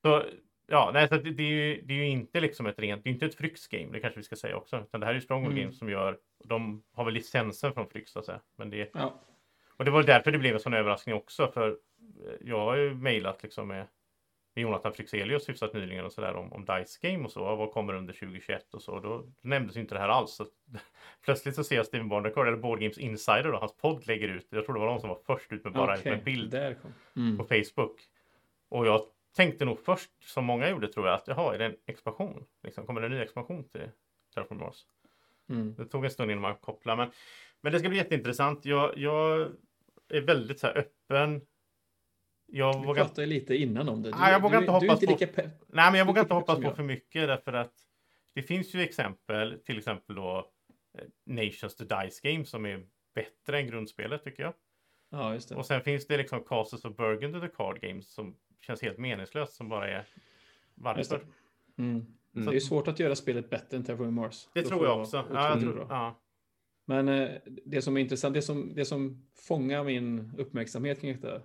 [0.01, 0.23] Så
[0.71, 3.09] Ja, nej, så det, det, är ju, det är ju inte liksom ett rent, det
[3.09, 4.81] är inte ett Fryx game, det kanske vi ska säga också.
[4.81, 5.63] Utan det här är ju Stronghold mm.
[5.63, 8.39] Games som gör, de har väl licensen från Fryx så att säga.
[8.55, 9.13] Men det, ja.
[9.77, 11.75] Och det var därför det blev en sån överraskning också, för eh,
[12.41, 13.87] jag har ju mejlat liksom med,
[14.53, 17.93] med Jonathan Fryxelius hyfsat nyligen och sådär om, om Dice Game och så, vad kommer
[17.93, 18.99] under 2021 och så.
[18.99, 20.31] Då nämndes inte det här alls.
[20.31, 20.45] Så
[21.25, 24.47] plötsligt så ser jag Steven Barnacore, eller Board Games Insider, då, hans podd lägger ut,
[24.49, 26.13] jag tror det var de som var först ut med bara okay.
[26.13, 26.53] en bild
[27.15, 27.37] mm.
[27.37, 28.01] på Facebook.
[28.69, 29.01] Och jag
[29.35, 32.45] tänkte nog först, som många gjorde tror jag, att jaha, är det en expansion?
[32.63, 33.89] Liksom, kommer det en ny expansion till
[34.33, 34.85] Terraform Mars?
[35.49, 35.75] Mm.
[35.75, 37.11] Det tog en stund innan man kopplade, men,
[37.61, 38.65] men det ska bli jätteintressant.
[38.65, 39.51] Jag, jag
[40.09, 41.41] är väldigt så här öppen.
[42.53, 43.03] Jag Vi vågar...
[43.03, 44.11] pratade lite innan om det.
[44.11, 45.41] Du, Nej, jag vågar du, inte hoppas inte på...
[45.67, 47.73] Nej, men jag vågar inte hoppas på för mycket därför att
[48.35, 50.51] det finns ju exempel, till exempel då
[50.97, 52.85] eh, Nations to Dice Game som är
[53.15, 54.53] bättre än grundspelet tycker jag.
[55.09, 55.55] Ja, just det.
[55.55, 59.53] Och sen finns det liksom Castles of Burgundy the Card Games som känns helt meningslöst
[59.53, 60.07] som bara är
[60.75, 61.21] varför.
[61.77, 62.05] Mm.
[62.35, 62.49] Mm.
[62.49, 64.47] Det är svårt att göra spelet bättre än Terraforming Mars.
[64.53, 65.25] Det tror jag också.
[65.33, 66.21] Ja, ja.
[66.85, 67.29] Men eh,
[67.65, 71.41] det som är intressant, det som, det som fångar min uppmärksamhet kring detta,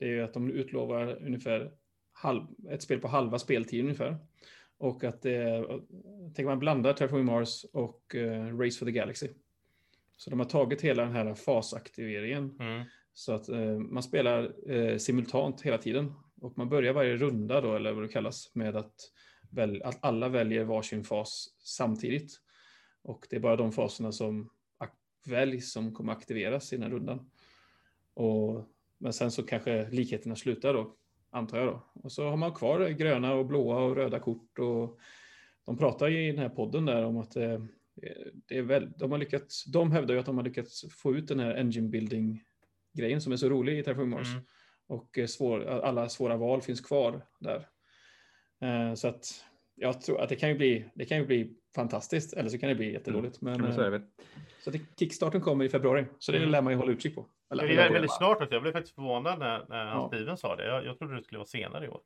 [0.00, 1.72] det är ju att de utlovar ungefär
[2.12, 4.16] halv, ett spel på halva speltiden ungefär.
[4.78, 5.66] Och att det,
[6.34, 9.28] tänk man blandar Terraforming Mars och uh, Race for the Galaxy.
[10.16, 12.56] Så de har tagit hela den här fasaktiveringen.
[12.60, 12.84] Mm.
[13.12, 16.12] Så att uh, man spelar uh, simultant hela tiden.
[16.40, 18.94] Och man börjar varje runda då, eller vad det kallas, med att,
[19.50, 22.32] väl, att alla väljer varsin fas samtidigt.
[23.02, 24.50] Och det är bara de faserna som
[25.26, 27.30] väljs som kommer aktiveras i den här rundan.
[28.14, 28.68] Och,
[29.00, 30.96] men sen så kanske likheterna slutar då,
[31.30, 31.90] antar jag då.
[31.94, 34.58] Och så har man kvar gröna och blåa och röda kort.
[34.58, 34.98] Och
[35.66, 37.60] de pratar i den här podden där om att eh,
[38.48, 41.28] det är väl, de har lyckats, de hävdar ju att de har lyckats få ut
[41.28, 42.42] den här engine building
[42.92, 44.28] grejen som är så rolig i Terraform Mars.
[44.28, 44.42] Mm.
[44.86, 47.68] Och eh, svår, alla svåra val finns kvar där.
[48.60, 49.44] Eh, så att
[49.74, 52.68] jag tror att det kan ju bli, det kan ju bli fantastiskt, eller så kan
[52.68, 53.42] det bli jättedåligt.
[53.42, 53.60] Mm.
[53.60, 53.96] Men, så, är det.
[53.96, 54.02] Eh,
[54.60, 56.50] så det, kickstarten kommer i februari, så det mm.
[56.50, 57.26] lär man ju hålla utkik på.
[57.52, 58.54] Eller, det är väldigt snart också.
[58.54, 60.08] Jag blev faktiskt förvånad när, när ja.
[60.08, 60.66] Steven sa det.
[60.66, 62.00] Jag, jag trodde det skulle vara senare i år.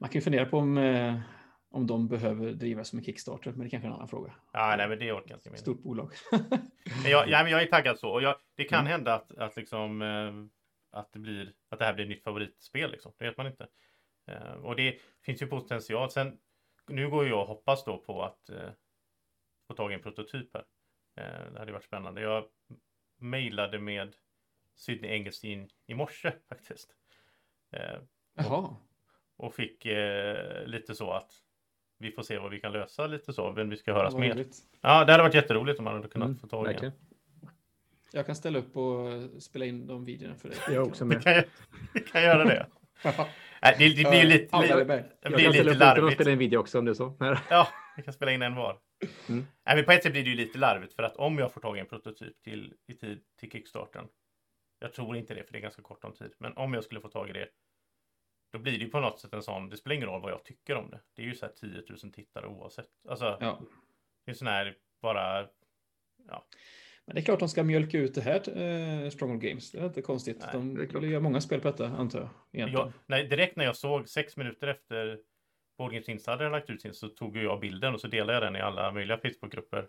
[0.00, 1.20] Man kan ju fundera på om,
[1.70, 4.32] om de behöver drivas som en Kickstarter, men det kanske är en annan fråga.
[4.52, 5.56] Ja, nej, men det orkar inte.
[5.56, 6.10] Stort bolag.
[7.02, 8.10] men jag, ja, men jag är taggad så.
[8.10, 8.92] Och jag, det kan mm.
[8.92, 10.02] hända att, att liksom
[10.94, 12.90] att det, blir, att det här blir ett nytt favoritspel.
[12.90, 13.12] Liksom.
[13.18, 13.66] Det vet man inte.
[14.26, 16.10] Eh, och det finns ju potential.
[16.10, 16.38] Sen,
[16.88, 18.70] nu går jag och hoppas då på att eh,
[19.74, 20.64] få tag i en prototyp här.
[21.16, 22.20] Eh, det hade varit spännande.
[22.20, 22.44] Jag
[23.18, 24.14] mejlade med
[24.74, 26.88] Sydney Engelstein i morse faktiskt.
[27.72, 27.98] Eh,
[28.34, 28.58] Jaha.
[28.58, 31.30] Och, och fick eh, lite så att
[31.98, 34.46] vi får se vad vi kan lösa lite så, vem vi ska höras med.
[34.80, 36.92] Ja, det hade varit jätteroligt om man hade kunnat mm, få tag i en.
[38.12, 40.58] Jag kan ställa upp och spela in de videorna för dig.
[40.68, 41.22] Jag också med.
[41.22, 41.44] kan, jag,
[42.12, 42.66] kan göra det.
[43.62, 44.68] Nej, det, det blir ju lite, li,
[45.20, 46.04] det blir lite larvigt.
[46.04, 47.16] Jag spela in video också om det är så.
[47.50, 48.78] ja, vi kan spela in en var.
[49.28, 49.46] Mm.
[49.66, 51.60] Nej, men på ett sätt blir det ju lite larvigt för att om jag får
[51.60, 54.08] tag i en prototyp till, i tid till kickstarten.
[54.78, 56.34] Jag tror inte det för det är ganska kort om tid.
[56.38, 57.48] Men om jag skulle få tag i det.
[58.52, 59.68] Då blir det ju på något sätt en sån.
[59.68, 61.00] Det spelar ingen roll vad jag tycker om det.
[61.14, 62.88] Det är ju så här 10 000 tittare oavsett.
[63.08, 63.38] Alltså.
[63.40, 63.60] Ja.
[64.24, 65.48] Det är sån här bara.
[66.28, 66.46] Ja.
[67.06, 69.70] Men det är klart de ska mjölka ut det här, eh, Stronghold Games.
[69.70, 70.40] Det är inte konstigt.
[70.40, 72.70] Nej, de vill göra många spel på detta, antar jag.
[72.70, 75.18] jag nej, direkt när jag såg sex minuter efter
[75.78, 78.42] Board Games Insider hade lagt ut sin så tog jag bilden och så delade jag
[78.42, 79.88] den i alla möjliga Facebookgrupper.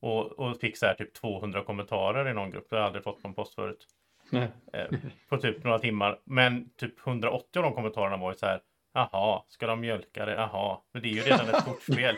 [0.00, 2.66] Och, och fick så här typ 200 kommentarer i någon grupp.
[2.70, 3.86] Det har jag aldrig fått en post förut.
[4.30, 4.48] Nej.
[4.72, 4.86] Eh,
[5.28, 6.20] på typ några timmar.
[6.24, 8.60] Men typ 180 av de kommentarerna var ju så här.
[8.92, 10.32] Jaha, ska de mjölka det?
[10.32, 12.16] Jaha, men det är ju redan ett kortspel.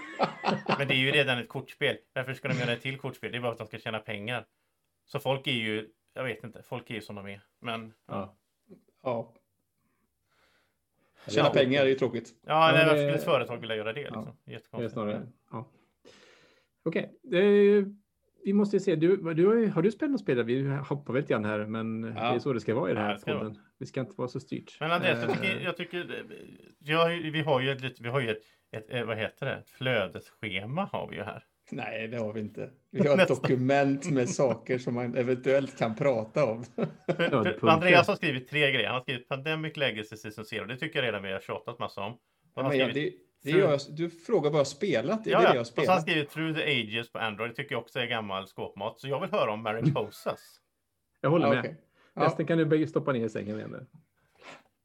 [0.79, 1.97] Men det är ju redan ett kortspel.
[2.13, 3.33] Varför ska de göra ett till kortspel?
[3.33, 4.47] Det är bara att de ska tjäna pengar.
[5.05, 7.41] Så folk är ju, jag vet inte, folk är ju som de är.
[7.61, 8.37] Men Ja.
[9.03, 9.35] Ja.
[11.29, 11.53] Tjäna Ja.
[11.53, 12.35] pengar är ju tråkigt.
[12.47, 14.01] ja, Ja, nej, det- varför skulle ett företag vilja göra det?
[14.01, 14.37] Ja.
[14.47, 14.79] Liksom?
[14.79, 15.71] Det är snarare, ja.
[16.85, 17.03] Okej,
[17.33, 17.85] eh,
[18.45, 18.97] vi måste ju se.
[18.97, 20.43] Du, du har, du spelat något spel?
[20.43, 23.03] Vi hoppar väl lite grann här, men det är så det ska vara i den
[23.03, 23.59] Ja, här det ska det podden.
[23.79, 24.77] Vi ska inte vara så styrt.
[24.81, 26.25] Men Andreas, jag Eh, tycker, jag tycker
[26.79, 29.69] ja, vi har ju ett, vi har ju ett, ett, eh, vad heter det, ett
[29.71, 31.45] flödesschema har vi ju här.
[31.71, 32.71] Nej, det har vi inte.
[32.91, 36.65] Vi har ett dokument med saker som man eventuellt kan prata om.
[36.65, 37.67] För, för Stödpunkter.
[37.69, 38.87] Andreas har skrivit tre grejer.
[38.87, 40.65] Han har skrivit Pandemic Legacy Season Zero.
[40.67, 42.19] Det tycker jag redan vi har tjatat massa om.
[42.55, 43.13] Jag, skrivit, det,
[43.43, 45.25] det gör jag, du frågar vad jag har spelat.
[45.25, 45.51] Det är ja, det ja.
[45.51, 46.03] jag har Och så har han spelat.
[46.03, 47.51] skrivit Through the Ages på Android.
[47.51, 49.01] Det tycker jag också är gammal skåpmat.
[49.01, 50.61] Så jag vill höra om Mariposas.
[51.21, 51.61] Jag håller Ja, med.
[51.61, 51.77] okej.
[52.15, 53.71] Ja, Resten kan du stoppa ner i sängen igen.
[53.71, 53.87] nu.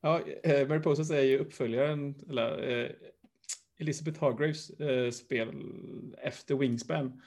[0.01, 2.89] ja, eh, Mariposas är ju uppföljaren, eller eh,
[3.83, 5.53] Elizabeth Hargraves eh, spel
[6.21, 7.21] efter Wingspan.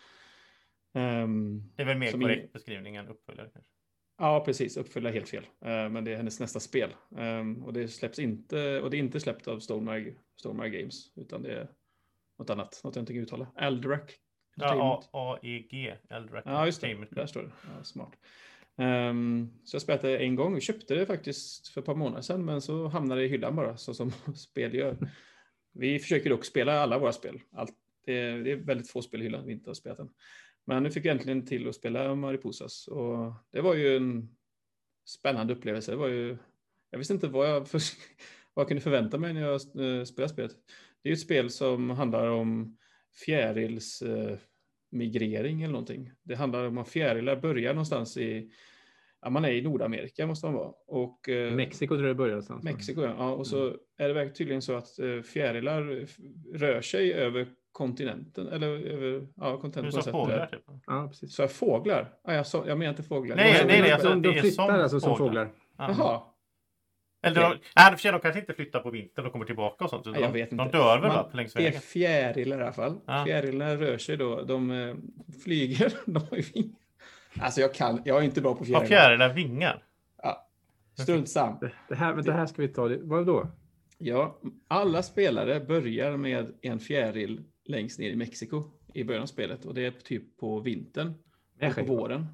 [0.94, 3.70] Ehm, Det är väl mer korrekt ingen- beskrivning än uppföljare kanske.
[4.18, 4.76] Ja, precis.
[4.76, 5.42] Uppfylla helt fel.
[5.64, 6.90] Eh, Men det är hennes nästa spel.
[7.16, 11.52] Ehm, Och det släpps inte, och det är inte släppt av Stonemare Games, utan det
[11.52, 11.68] är
[12.38, 13.46] något annat, något jag inte kan uttala.
[13.56, 14.10] Alderac
[14.58, 17.06] Ja, AEG, Eldrak Ja, just det.
[17.10, 17.50] Där står det.
[17.76, 18.12] Ja, smart.
[18.78, 20.54] Ehm, så jag spelade det en gång.
[20.54, 23.56] Vi köpte det faktiskt för ett par månader sedan, men så hamnade det i hyllan
[23.56, 24.96] bara, så som spel gör.
[25.78, 27.40] Vi försöker dock spela alla våra spel.
[27.52, 27.74] Allt,
[28.04, 30.10] det, är, det är väldigt få spel i hyllan vi inte har spelat än.
[30.64, 34.36] Men nu fick jag äntligen till att spela Mariposas och det var ju en
[35.04, 35.92] spännande upplevelse.
[35.92, 36.36] Det var ju,
[36.90, 37.82] jag visste inte vad jag, för,
[38.54, 39.58] vad jag kunde förvänta mig när jag eh,
[40.04, 40.56] spelade spelet.
[41.02, 42.76] Det är ju ett spel som handlar om
[43.24, 46.12] fjärilsmigrering eh, eller någonting.
[46.22, 48.50] Det handlar om att fjärilar börjar någonstans i,
[49.26, 50.72] ja, man är i Nordamerika måste man vara.
[50.86, 52.64] Och, eh, Mexiko tror jag det börjar någonstans.
[52.64, 53.14] Mexiko, ja.
[53.18, 53.30] ja.
[53.30, 53.66] Och så
[53.98, 56.06] är det verkligen tydligen så att eh, fjärilar
[56.58, 60.62] rör sig över kontinenten, eller över, ja, Du kontinenten på sa fåglar typ.
[60.86, 61.34] Ja, precis.
[61.34, 62.12] Så jag fåglar?
[62.24, 63.36] Ja, jag, sa, jag menar inte fåglar.
[63.36, 65.44] Nej, nej, nej, de, alltså, de, de flyttar som alltså som fåglar.
[65.44, 65.50] fåglar.
[65.78, 65.94] Ja.
[65.98, 66.22] Jaha.
[67.26, 70.04] Eller de, nej, de kanske inte flyttar på vintern och kommer tillbaka och sånt.
[70.06, 70.76] Nej, De, jag vet de inte.
[70.78, 71.80] dör väl Man- längs Det är vägen?
[71.80, 72.94] fjärilar i alla fall.
[73.06, 73.24] Ja.
[73.26, 74.42] Fjärilarna rör sig då.
[74.42, 74.94] De eh,
[75.44, 75.92] flyger.
[76.06, 76.78] De har ju vingar.
[77.40, 78.86] Alltså jag kan, jag är inte bra på Har fjärilar.
[78.86, 79.82] fjärilar vingar?
[80.98, 81.58] Strunt sam.
[81.60, 82.88] Det, det, här, det här ska vi ta.
[82.88, 82.98] Det.
[83.02, 83.50] Vad då?
[83.98, 89.64] Ja, alla spelare börjar med en fjäril längst ner i Mexiko i början av spelet
[89.64, 91.14] och det är typ på vintern
[91.62, 92.26] och på våren.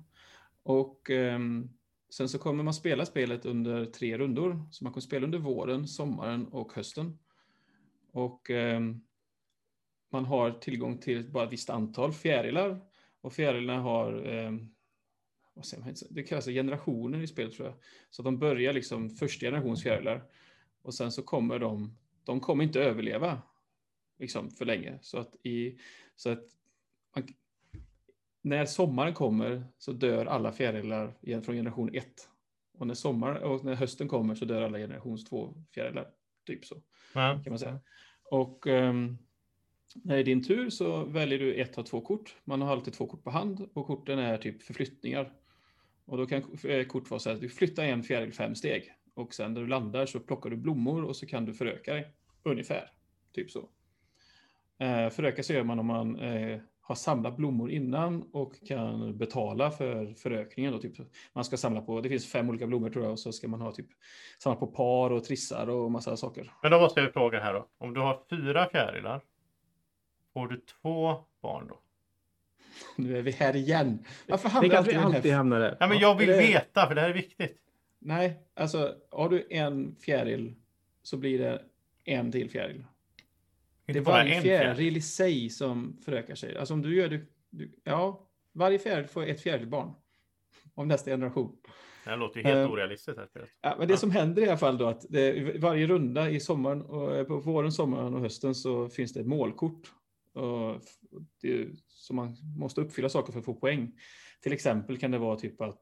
[0.62, 1.70] Och ehm,
[2.10, 4.68] sen så kommer man spela spelet under tre rundor.
[4.70, 7.18] Så man kommer spela under våren, sommaren och hösten.
[8.12, 9.00] Och ehm,
[10.12, 12.80] man har tillgång till bara ett visst antal fjärilar.
[13.20, 14.68] Och fjärilarna har, ehm,
[15.54, 17.76] vad säger man, det kallas generationer i spelet tror jag.
[18.10, 20.24] Så de börjar liksom första generations fjärilar.
[20.82, 23.42] Och sen så kommer de, de kommer inte överleva
[24.18, 24.98] liksom för länge.
[25.02, 25.78] Så att, i,
[26.16, 26.44] så att
[27.16, 27.28] man,
[28.42, 32.28] när sommaren kommer så dör alla fjärilar från generation 1.
[32.78, 36.10] Och när, sommar, och när hösten kommer så dör alla generations 2 fjärilar.
[36.46, 36.82] Typ så
[37.14, 37.40] Ja.
[37.44, 37.80] kan man säga.
[38.30, 39.18] Och ehm,
[39.94, 42.36] när det är din tur så väljer du ett av två kort.
[42.44, 45.32] Man har alltid två kort på hand och korten är typ förflyttningar.
[46.04, 48.92] Och då kan eh, kort vara så här att du flyttar en fjäril fem steg
[49.14, 52.12] och sen när du landar så plockar du blommor och så kan du föröka dig.
[52.42, 52.90] Ungefär,
[53.32, 53.68] typ så.
[54.78, 59.70] Eh, föröka sig gör man om man eh, har samlat blommor innan och kan betala
[59.70, 60.72] för förökningen.
[60.72, 60.96] Då, typ.
[61.32, 63.60] Man ska samla på, det finns fem olika blommor tror jag, och så ska man
[63.60, 63.88] ha typ
[64.38, 66.52] samla på par och trissar och massa saker.
[66.62, 67.68] Men då måste jag fråga här då.
[67.78, 69.20] Om du har fyra fjärilar.
[70.32, 71.80] Får du två barn då?
[72.96, 74.04] Nu är vi här igen.
[74.28, 75.16] Varför Det hamnar kan alltid vi den här...
[75.16, 75.76] alltid hamna där.
[75.80, 76.02] Ja, men Ja.
[76.08, 77.58] jag vill det- veta för det här är viktigt.
[77.98, 80.54] Nej, alltså har du en fjäril
[81.02, 81.62] så blir det
[82.04, 82.76] en till fjäril.
[82.76, 82.86] Inte
[83.92, 86.56] Det är bara varje en fjäril i sig som förökar sig.
[86.56, 87.20] Alltså om du gör det...
[87.50, 89.90] Du, ja, varje fjäril får ett fjärilbarn.
[90.74, 91.56] Av nästa generation.
[92.04, 93.18] Det här låter ju helt Eh, orealistiskt.
[93.18, 93.28] Här.
[93.60, 93.98] Ja, men det Ja.
[93.98, 97.36] som händer i alla fall då att det, varje runda i sommaren och eh, på
[97.40, 99.92] våren, sommaren och hösten så finns det ett målkort.
[101.40, 103.92] Det, som man måste uppfylla saker för att få poäng.
[104.40, 105.80] Till exempel kan det vara typ att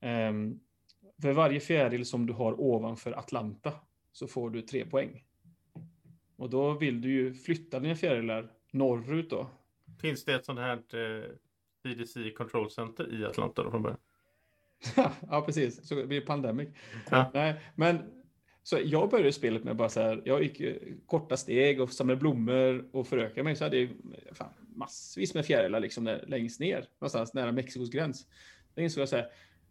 [0.00, 0.60] ehm,
[1.22, 3.72] för varje fjäril som du har ovanför Atlanta
[4.12, 5.24] så får du tre poäng.
[6.36, 9.46] Och då vill du ju flytta dina fjärilar norrut då.
[10.00, 11.24] Finns det ett sånt här eh,
[11.82, 13.98] CDC Control Center i Atlanta då från början?
[15.30, 15.88] ja, precis.
[15.88, 16.68] Så det blir pandemic.
[17.10, 17.30] Ja.
[17.34, 18.21] Nej, men
[18.62, 22.20] så jag började spelet med bara så här, jag gick eh, korta steg och samlade
[22.20, 23.56] blommor och förökade mig.
[23.56, 23.90] Så hade jag
[24.32, 28.26] fan, massvis med fjärilar liksom där, längst ner, någonstans nära Mexikos gräns.
[28.74, 29.28] Då insåg jag så här,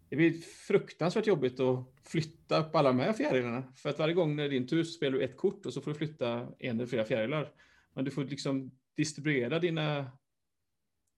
[0.10, 3.64] det blir fruktansvärt jobbigt att flytta på alla de här fjärilarna.
[3.76, 5.74] För att varje gång när det är din tur så spelar du ett kort och
[5.74, 7.52] så får du flytta en eller flera fjärilar.
[7.94, 10.12] Men du får liksom distribuera dina...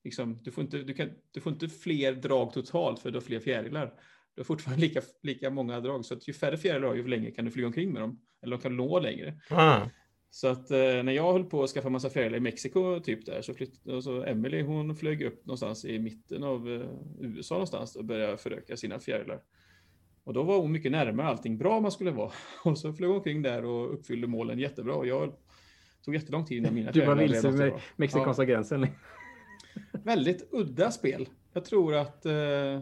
[0.03, 3.21] Liksom, du, får inte, du, kan, du får inte fler drag totalt för du har
[3.21, 3.93] fler fjärilar.
[4.36, 6.05] Du har fortfarande lika, lika många drag.
[6.05, 8.19] Så att ju färre fjärilar du har, ju längre kan du flyga omkring med dem.
[8.43, 9.39] Eller de kan nå längre.
[9.49, 9.81] Ah.
[10.29, 13.41] Så att eh, när jag höll på att skaffa massa fjärilar i Mexiko, typ där,
[13.41, 18.05] så flyttade så Emily, hon flög upp någonstans i mitten av eh, USA någonstans och
[18.05, 19.41] började föröka sina fjärilar.
[20.23, 22.31] Och då var hon mycket närmare allting bra man skulle vara.
[22.63, 24.95] Och så flög hon omkring där och uppfyllde målen jättebra.
[24.95, 25.34] Och jag
[26.05, 28.88] tog jättelång tid innan mina Du var fjärilar vilse med mexikanska gränsen.
[29.91, 31.29] Väldigt udda spel.
[31.53, 32.25] Jag tror att...
[32.25, 32.81] Eh,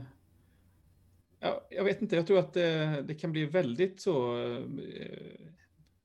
[1.41, 4.37] ja, jag vet inte, jag tror att eh, det kan bli väldigt så...
[4.37, 4.61] Eh,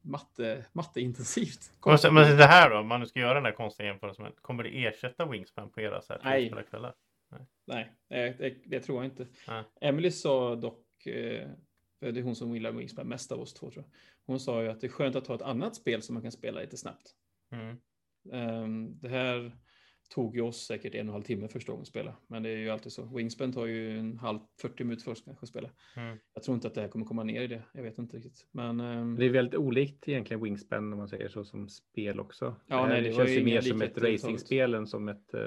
[0.00, 1.70] matte, matteintensivt.
[2.12, 4.84] Men, det här då, om man nu ska göra den här konstiga jämförelsen, kommer det
[4.84, 6.64] ersätta Wingspan på era så här Nej.
[6.70, 6.94] kvällar?
[7.66, 9.26] Nej, det, det, det tror jag inte.
[9.48, 9.64] Nej.
[9.80, 11.48] Emily sa dock, eh,
[12.00, 13.92] det är hon som gillar Wingspan mest av oss två tror jag.
[14.26, 16.32] Hon sa ju att det är skönt att ha ett annat spel som man kan
[16.32, 17.14] spela lite snabbt.
[17.52, 17.76] Mm.
[18.32, 19.56] Ehm, det här
[20.08, 22.16] tog ju oss säkert en och en halv timme första gången att spela.
[22.26, 23.04] Men det är ju alltid så.
[23.16, 25.70] Wingspan tar ju en halv, 40 minuter först kanske att spela.
[25.96, 26.18] Mm.
[26.34, 27.62] Jag tror inte att det här kommer komma ner i det.
[27.72, 28.46] Jag vet inte riktigt.
[28.52, 32.56] Men ehm, Det är väldigt olikt egentligen Wingspan om man säger så som spel också.
[32.66, 35.40] Ja, det nej, det var känns ju mer som ett racingspel än som ett, eh,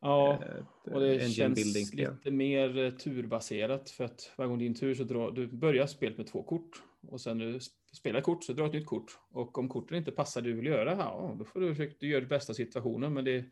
[0.00, 3.90] ja, ett och det känns lite mer eh, turbaserat.
[3.90, 6.82] För att varje gång din tur så drar du börjar spelet med två kort.
[7.08, 9.18] Och sen när du sp- spelar kort så drar du ett nytt kort.
[9.30, 12.08] Och om korten inte passar det du vill göra, ja, då får du försöka du
[12.08, 13.14] gör det bästa situationen.
[13.14, 13.44] Men det,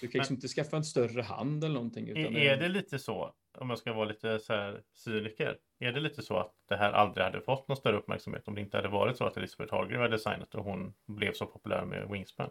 [0.00, 2.08] du kan liksom inte skaffa en större hand eller någonting.
[2.08, 6.00] Utan Är, det lite så, om jag ska vara lite så här cyniker, är det
[6.00, 8.88] lite så att det här aldrig hade fått någon större uppmärksamhet om det inte hade
[8.88, 12.50] varit så att Elisabeth Hallgren var designat och hon blev så populär med Wingspan?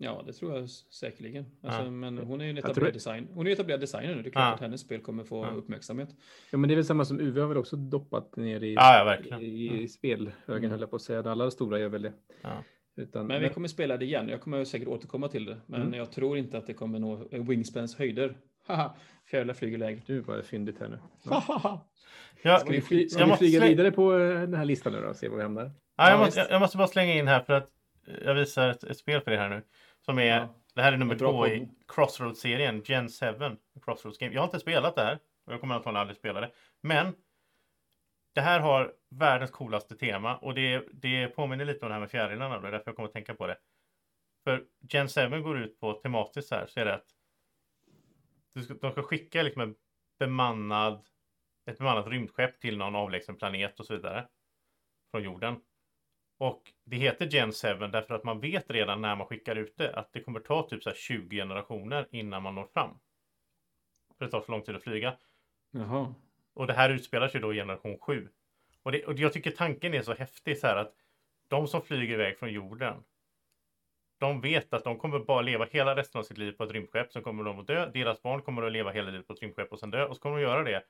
[0.00, 1.44] Ja, det tror jag säkerligen.
[1.62, 1.90] Alltså, Ja.
[1.90, 3.28] Men hon är ju en etablerad, tror- design.
[3.34, 4.22] hon är etablerad designer nu.
[4.22, 4.54] Det är klart Ja.
[4.54, 5.50] att hennes spel kommer få Ja.
[5.50, 6.08] uppmärksamhet.
[6.50, 8.98] Ja, men det är väl samma som UV har väl också doppat ner i, Ja,
[8.98, 9.40] ja, verkligen.
[9.42, 9.80] i, Mm.
[9.80, 10.70] i spelhögen Mm.
[10.70, 11.30] höll jag på att säga.
[11.30, 12.12] Alla stora gör väl det.
[12.98, 14.28] Utan, Men vi kommer spela det igen.
[14.28, 15.56] Jag kommer säkert återkomma till det.
[15.66, 15.94] Men Mm.
[15.94, 18.34] jag tror inte att det kommer nå Wingspans höjder.
[19.30, 20.00] Fjärilar flyger lägre.
[20.06, 20.98] Du var fyndigt här nu.
[22.42, 24.64] Ja, Ska vi, fly, ska Jag vi måste flyga slä- vidare på eh, den här
[24.64, 25.64] listan nu då och se var vi hamnar?
[25.64, 27.68] ja, Ja, jag, måste, jag, jag måste bara slänga in här för att
[28.08, 29.62] eh, jag visar ett, ett spel för er här nu.
[30.04, 30.54] Som är, Ja.
[30.74, 31.68] det här är nummer två i podd.
[31.88, 33.26] Crossroads-serien, Gen 7.
[33.84, 34.34] Crossroads Game.
[34.34, 36.50] Jag har inte spelat det här och jag kommer antagligen aldrig spela det.
[36.82, 37.06] Men
[38.34, 42.10] det här har världens coolaste tema och det, det påminner lite om det här med
[42.10, 42.60] fjärilarna.
[42.60, 43.58] Det är därför jag kommer att tänka på det.
[44.44, 47.06] För Gen 7 går ut på tematiskt så här, så är det att
[48.54, 49.74] du ska, de ska skicka liksom en
[50.18, 51.06] bemannad,
[51.70, 54.28] ett bemannat rymdskepp till någon avlägsen planet och så vidare.
[55.10, 55.60] Från jorden.
[56.38, 59.96] Och det heter Gen 7 därför att man vet redan när man skickar ut det
[59.96, 62.98] att det kommer ta typ så här 20 generationer innan man når fram.
[64.18, 65.18] För det tar så lång tid att flyga.
[65.70, 66.14] Jaha.
[66.58, 68.28] Och det här utspelar sig då i generation 7.
[68.82, 70.94] Och, det, och jag tycker tanken är så häftig så här att
[71.48, 73.02] de som flyger iväg från jorden.
[74.20, 77.12] De vet att de kommer bara leva hela resten av sitt liv på ett rymdskepp.
[77.12, 77.90] Sen kommer de att dö.
[77.94, 80.04] Deras barn kommer att leva hela livet på ett rymdskepp och sen dö.
[80.04, 80.82] Och så kommer de göra det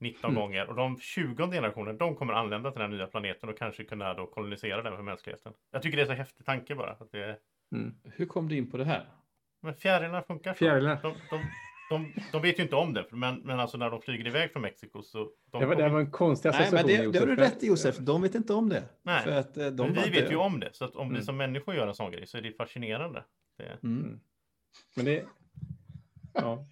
[0.00, 0.40] 19 Mm.
[0.42, 0.66] gånger.
[0.68, 4.14] Och de 20 generationer, de kommer anlända till den här nya planeten och kanske kunna
[4.14, 5.52] då kolonisera den för mänskligheten.
[5.70, 6.90] Jag tycker det är så häftig tanke bara.
[6.90, 7.40] Att det,
[7.72, 7.94] Mm.
[8.04, 9.06] Hur kom du in på det här?
[9.62, 10.58] men fjärilarna funkar så.
[10.58, 10.98] Fjärilar.
[11.02, 11.44] De, de,
[11.90, 13.06] de, de vet ju inte om det.
[13.10, 15.30] Men, men alltså när de flyger iväg från Mexiko så...
[15.50, 16.90] De Det var, det var en konstig Nej, association.
[16.90, 17.96] men det, det har du rätt i Josef.
[17.98, 18.82] De vet inte om det.
[19.02, 19.22] Nej.
[19.24, 21.14] För att eh, de Men vi inte- vet ju om det, så att om vi
[21.14, 21.24] Mm.
[21.24, 23.24] som människor gör en sån grej så är det fascinerande.
[23.58, 24.20] Det, Mm.
[24.96, 25.24] Men det,
[26.32, 26.66] ja,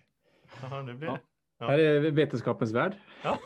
[0.62, 1.12] jaha, nu blir Ja.
[1.14, 1.20] det.
[1.58, 1.66] Ja.
[1.66, 2.92] här är vetenskapens värld.
[3.22, 3.38] Ja.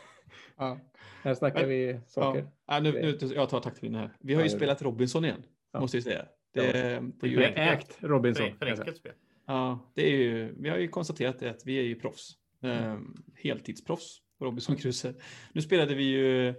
[1.23, 2.41] Här snackar Men- vi saker.
[2.67, 2.75] Ja.
[2.75, 4.11] Ja, nu, nu, jag tar taktpinnen här.
[4.21, 4.57] Vi har Ja, ju det.
[4.57, 5.43] spelat Robinson igen.
[5.73, 5.81] Ja.
[5.81, 6.25] Måste jag säga.
[6.55, 6.73] Det, Ja.
[6.73, 8.47] det, är Vi ju, ägt Robinson.
[8.51, 9.13] För, för enkelt spel.
[9.49, 12.33] Ja, det är ju, vi har ju konstaterat det att vi är ju proffs.
[12.63, 12.99] Eh,
[13.35, 15.15] heltidsproffs på Robinson Crusoe.
[15.53, 16.55] Nu spelade vi ju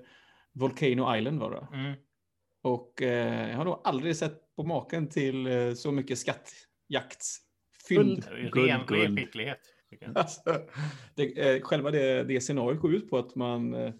[0.53, 1.77] Volcano Island var det.
[1.77, 1.93] Mm.
[2.61, 6.17] Och eh, jag har nog aldrig sett på maken till eh, så mycket.
[7.89, 8.27] Guld.
[8.31, 9.19] Är ju Guld, ren, guld.
[9.19, 9.59] skicklighet.
[10.15, 10.41] Alltså,
[11.15, 13.93] det, eh, själva det, det scenariot går ut på att man, eh,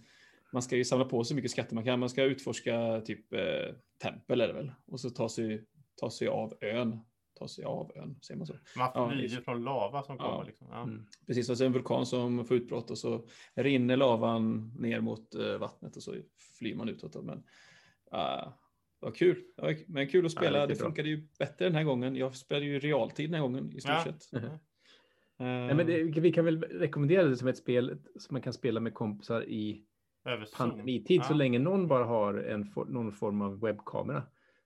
[0.53, 1.99] man ska ju samla på sig så mycket skatter man kan.
[1.99, 4.71] Man ska utforska typ eh, tempel är det väl.
[4.87, 5.65] Och så ta sig,
[5.95, 6.99] ta sig av ön.
[7.39, 8.53] Ta sig av ön, säger man så?
[8.77, 10.31] Man Ja, flyr just- från lava som Ja.
[10.31, 10.45] kommer.
[10.45, 10.67] Liksom.
[10.71, 10.83] Ja.
[10.83, 11.05] Mm.
[11.27, 13.25] Precis, och så är det en vulkan som får utbrott och så
[13.55, 16.15] rinner lavan ner mot eh, vattnet och så
[16.59, 17.15] flyr man utåt.
[17.23, 18.53] Men uh,
[18.99, 19.43] det var kul.
[19.55, 20.59] Det var, men kul att spela.
[20.59, 20.87] det riktigt bra.
[20.87, 22.15] funkade ju bättre den här gången.
[22.15, 24.03] Jag spelade ju i realtid den här gången i stort Ja.
[24.03, 24.31] sett.
[24.33, 24.43] Mhm.
[24.45, 28.53] Eh, Nej, men det, vi kan väl rekommendera det som ett spel som man kan
[28.53, 29.83] spela med kompisar i
[30.25, 30.69] Över Zoom.
[30.69, 31.37] pandemitid, så Ja.
[31.37, 34.23] länge någon bara har en, någon form av webbkamera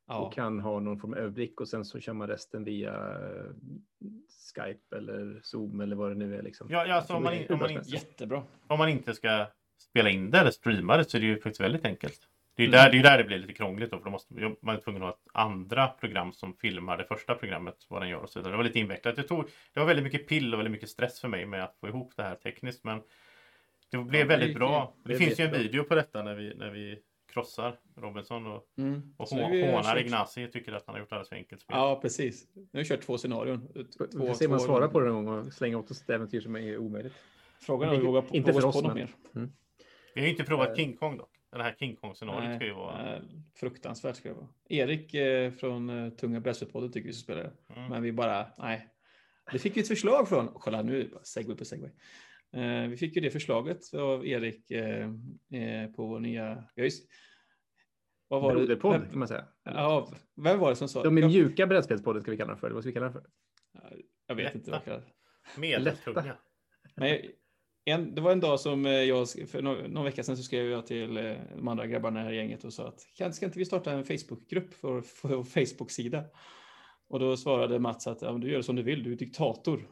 [0.07, 2.93] Ja, och kan ha någon form av överblick och sen så kör man resten via
[2.93, 3.45] eh,
[4.55, 6.41] Skype eller Zoom eller vad det nu är.
[6.41, 6.67] Liksom.
[6.71, 8.43] Ja, ja, alltså om man, Det om, man hur in, jättebra.
[8.67, 9.45] om man inte ska
[9.77, 12.19] spela in det eller streama det så är det ju faktiskt väldigt enkelt.
[12.55, 12.83] Det är ju Mm.
[12.85, 15.03] där, det, är där det blir lite krångligt då, för då måste man är tvungen
[15.03, 18.39] att ha ett andra program som filmar det första programmet, vad den gör och så
[18.39, 18.53] vidare.
[18.53, 19.17] Det var lite invecklat.
[19.17, 21.75] Jag tog, det var väldigt mycket pill och väldigt mycket stress för mig med att
[21.79, 23.01] få ihop det här tekniskt, men
[23.91, 24.93] det blev det väldigt gick bra.
[25.03, 25.63] Det, det finns ju en jättebra.
[25.63, 26.99] video på detta när vi, när vi
[27.33, 29.01] krossar Robinson och, Mm.
[29.17, 31.77] och vi hånar Ignasi tycker att han har gjort alldeles för enkelt spel.
[31.77, 32.47] Ja, precis.
[32.55, 33.67] Nu har vi kört två scenarion.
[33.75, 36.01] Vi Två, får se om man svarar på det någon gång och slänga åt oss
[36.01, 37.13] ett äventyr som är omöjligt.
[37.59, 39.07] Frågan är om vi vågar Inte våga för oss på något men-
[39.43, 39.49] mer.
[40.15, 40.75] Vi har ju inte provat Eh.
[40.75, 41.29] King Kong dock.
[41.51, 43.03] Det här King Kong-scenariot ska ju vara...
[43.03, 43.21] nej,
[43.55, 44.47] fruktansvärt ska det vara.
[44.69, 47.51] Erik eh, från eh, Tunga Brädspelspodden tycker vi ska spela det.
[47.75, 47.89] Mm.
[47.89, 48.87] Men vi bara, nej.
[49.51, 51.89] Det fick vi ett förslag från, kolla nu, segway på segway.
[52.53, 55.09] Eh, vi fick ju det förslaget av Erik eh,
[55.51, 57.09] eh, på vår nya, ja, just,
[58.27, 58.59] vad var det?
[58.59, 59.45] Broderpodd kan man säga.
[59.63, 62.67] ja, vem var det som sa De är mjuka brädspelspodden ska vi kalla den för.
[62.67, 63.25] eller Vad ska vi kalla den för?
[64.27, 65.03] jag vet inte vad det.
[65.57, 66.37] Medeltunga.
[66.95, 67.19] Men
[67.85, 70.87] en, det var en dag som jag, för någon, någon vecka sedan så skrev jag
[70.87, 71.13] till
[71.55, 74.05] de andra grabbarna här i gänget och sa att kan, ska inte vi starta en
[74.05, 76.23] Facebookgrupp för, för Facebook-sida?
[77.07, 79.87] Och då svarade Mats att ja, du gör som du vill, du är diktator.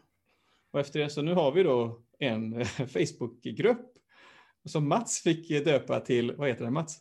[0.71, 3.91] Och efter det så nu har vi då en Facebook-grupp
[4.65, 6.99] som Mats fick döpa till, vad heter den Mats?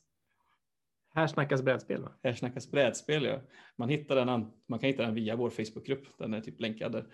[1.14, 2.12] Här snackas brädspel va?
[2.22, 3.24] Här snackas brädspel.
[3.24, 3.40] Ja.
[3.76, 6.18] Man, hittar den, an- man kan hitta den via vår Facebookgrupp.
[6.18, 7.06] Den är typ länkad där.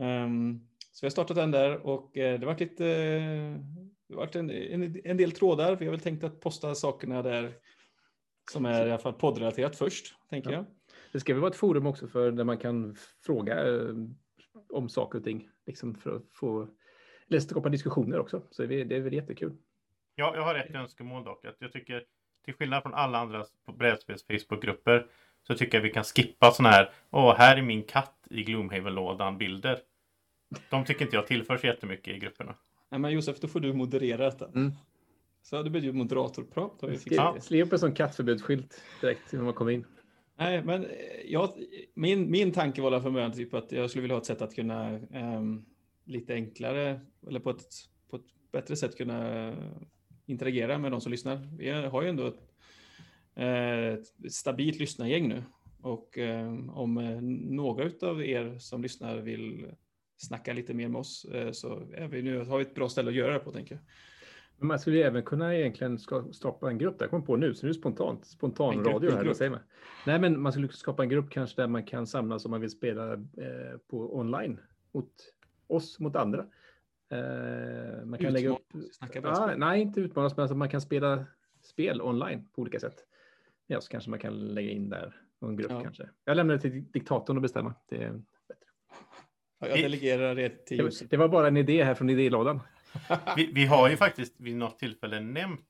[0.00, 0.60] Ehm,
[0.92, 3.56] så vi har startat den där och eh, det varit lite, eh,
[4.08, 5.76] det varit en, en, en del trådar.
[5.76, 7.52] Vi har väl tänkt att posta sakerna där
[8.52, 10.56] som är i alla fall poddrelaterat först, tänker Ja.
[10.56, 10.66] jag.
[11.12, 12.96] Det ska väl vara ett forum också för där man kan
[13.26, 13.94] fråga eh,
[14.68, 15.48] om saker och ting.
[15.66, 16.68] Liksom för att få
[17.28, 18.42] eller skapa diskussioner också.
[18.50, 19.56] Så det är, det är väl jättekul.
[20.14, 21.44] Ja, jag har ett önskemål dock.
[21.44, 22.04] Att jag tycker,
[22.44, 23.44] till skillnad från alla andra
[23.78, 25.06] brädspels Facebookgrupper,
[25.46, 29.38] så tycker jag vi kan skippa sådana här, åh, här är min katt i Gloomhaven-lådan
[29.38, 29.78] bilder.
[30.70, 32.54] De tycker inte jag tillför så jättemycket i grupperna.
[32.88, 34.46] Nej, men Josef, då får du moderera detta.
[34.46, 34.72] Mm.
[35.42, 36.72] Så det blir ju moderatorprat.
[37.42, 39.84] Skriv upp en sån kattförbudsskylt direkt när man kommer in.
[40.40, 40.90] Nej, men eh,
[41.26, 41.52] jag,
[41.94, 44.54] min, min tanke var från början typ att jag skulle vilja ha ett sätt att
[44.54, 45.66] kunna um,
[46.04, 47.74] lite enklare eller på ett,
[48.10, 48.22] på ett
[48.52, 49.54] bättre sätt kunna eh,
[50.26, 51.48] interagera med de som lyssnar.
[51.58, 52.40] Vi har ju ändå ett,
[53.34, 55.44] eh, ett stabilt lyssnargäng nu
[55.82, 56.94] och um, om
[57.50, 59.66] några av er som lyssnar vill
[60.16, 63.16] snacka lite mer med oss så är vi nu, har vi ett bra ställe att
[63.16, 63.82] göra det på tänker jag.
[64.60, 67.04] Men man skulle ju även kunna egentligen ska, skapa en grupp där.
[67.04, 68.24] Jag kom på nu, så nu är det spontant.
[68.26, 69.24] Spontan En radio här.
[69.24, 69.60] Vad säger man?
[70.06, 72.70] Nej, men man skulle skapa en grupp kanske där man kan samlas om man vill
[72.70, 74.60] spela eh, på online
[74.92, 75.12] mot
[75.66, 76.46] oss, mot andra.
[77.10, 78.68] Eh, man kan lägga upp...
[78.72, 79.58] Brädspel.
[79.58, 81.26] nej, inte utmanas, men alltså man kan spela
[81.62, 83.04] spel online på olika sätt.
[83.66, 85.82] Ja, så kanske man kan lägga in där någon grupp Ja.
[85.82, 86.08] kanske.
[86.24, 87.74] Jag lämnar det till diktatorn att bestämma.
[87.88, 88.22] Det,
[89.60, 92.60] Ja, Jag delegerar det till det, det var bara en idé här från idélådan.
[93.36, 95.66] Vi, vi har ju faktiskt vid något tillfälle nämnt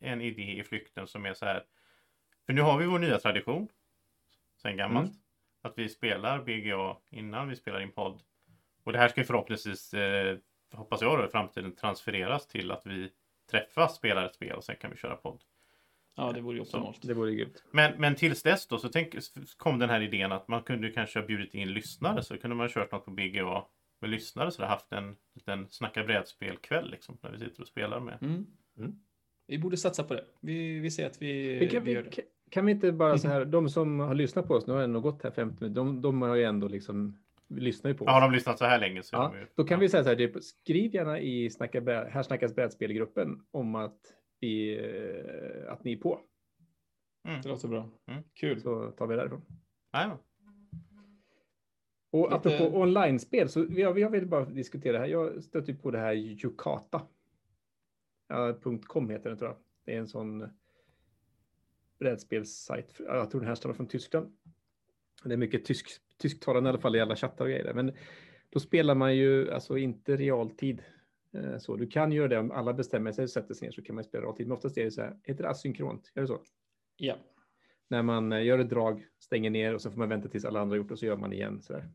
[0.00, 1.64] en idé i flykten som är så här.
[2.46, 3.68] För nu har vi vår nya tradition.
[4.62, 5.10] Sen gammalt.
[5.10, 5.20] Mm.
[5.62, 8.22] Att vi spelar BGA innan vi spelar in podd.
[8.84, 10.38] Och det här ska förhoppningsvis, eh,
[10.72, 13.10] hoppas jag då, i framtiden transfereras till att vi
[13.50, 15.40] träffas, spelar ett spel och sen kan vi köra podd.
[16.16, 16.98] Ja, det vore ju optimalt.
[17.02, 17.64] Det vore grymt.
[17.70, 19.14] Men, men tills dess då så tänk,
[19.56, 22.22] kom den här idén att man kunde kanske ha bjudit in lyssnare.
[22.22, 23.64] Så kunde man ha kört något på BGA
[24.00, 24.50] med lyssnare.
[24.50, 27.18] Så det haft en liten snacka brädspel-kväll liksom.
[27.22, 28.18] När vi sitter och spelar med.
[28.22, 28.46] Mm.
[28.78, 28.92] Mm.
[29.46, 30.24] Vi borde satsa på det.
[30.40, 32.14] Vi, vi ser att vi, Men kan, vi gör vi, det.
[32.14, 34.82] kan- kan vi inte bara så här, de som har lyssnat på oss, nu har
[34.82, 38.06] ändå gått här 50 minuter, de, de har ju ändå liksom, lyssnar ju på oss.
[38.08, 39.46] Ja, har de lyssnat så här länge så Ja, ju...
[39.54, 39.80] då kan ja.
[39.80, 41.80] vi säga så här, det, skriv gärna i snacka,
[42.10, 43.98] här snackas brädspelgruppen om att,
[44.40, 46.20] vi, eh, att ni är på,
[47.42, 47.90] Det låter bra.
[48.06, 48.22] Mm.
[48.34, 48.60] Kul.
[48.60, 49.42] så tar vi det därifrån.
[49.92, 50.16] Nej, men.
[52.10, 55.06] Och Lite- apropå online-spel, så vi har, vi har väl bara diskutera det här.
[55.06, 57.02] Jag stötte på det här Yukata.
[58.28, 59.58] Ja, .com heter den tror jag.
[59.84, 60.48] Det är en sån
[61.98, 62.94] brädspelssajt.
[62.98, 64.32] Ja, Jag tror den här stammar från Tyskland.
[65.24, 65.86] Det är mycket tysk,
[66.18, 67.74] tysktalande i alla fall i alla chattar och grejer.
[67.74, 67.92] Men
[68.50, 70.82] då spelar man ju alltså inte realtid.
[71.32, 73.82] Eh, Så du kan göra det om alla bestämmer sig och sätter sig ner så
[73.82, 74.46] kan man spela realtid.
[74.46, 76.12] Men oftast är det så här, heter det asynkront?
[76.14, 76.40] Är det så?
[76.96, 77.14] Ja.
[77.88, 80.60] när man eh, gör ett drag, stänger ner och så får man vänta tills alla
[80.60, 81.62] andra gjort det och så gör man igen.
[81.62, 81.88] Så där.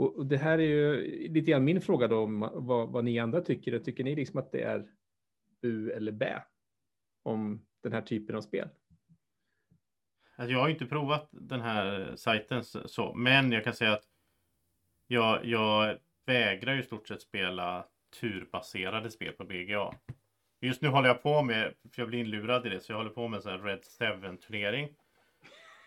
[0.00, 3.18] Och, och det här är ju lite grann min fråga då om vad, vad ni
[3.18, 3.78] andra tycker.
[3.78, 4.86] Tycker ni liksom att det är
[5.62, 6.42] bu eller bä
[7.22, 8.68] om den här typen av spel?
[10.36, 14.04] Alltså, jag har inte provat den här sajten så- men jag kan säga att
[15.06, 17.86] jag, jag vägrar ju i stort sett spela
[18.20, 19.94] turbaserade spel på BGA.
[20.60, 23.10] Just nu håller jag på med, för jag blir inlurad i det, så jag håller
[23.10, 23.80] på med en sån här Red
[24.30, 24.88] 7 turnering.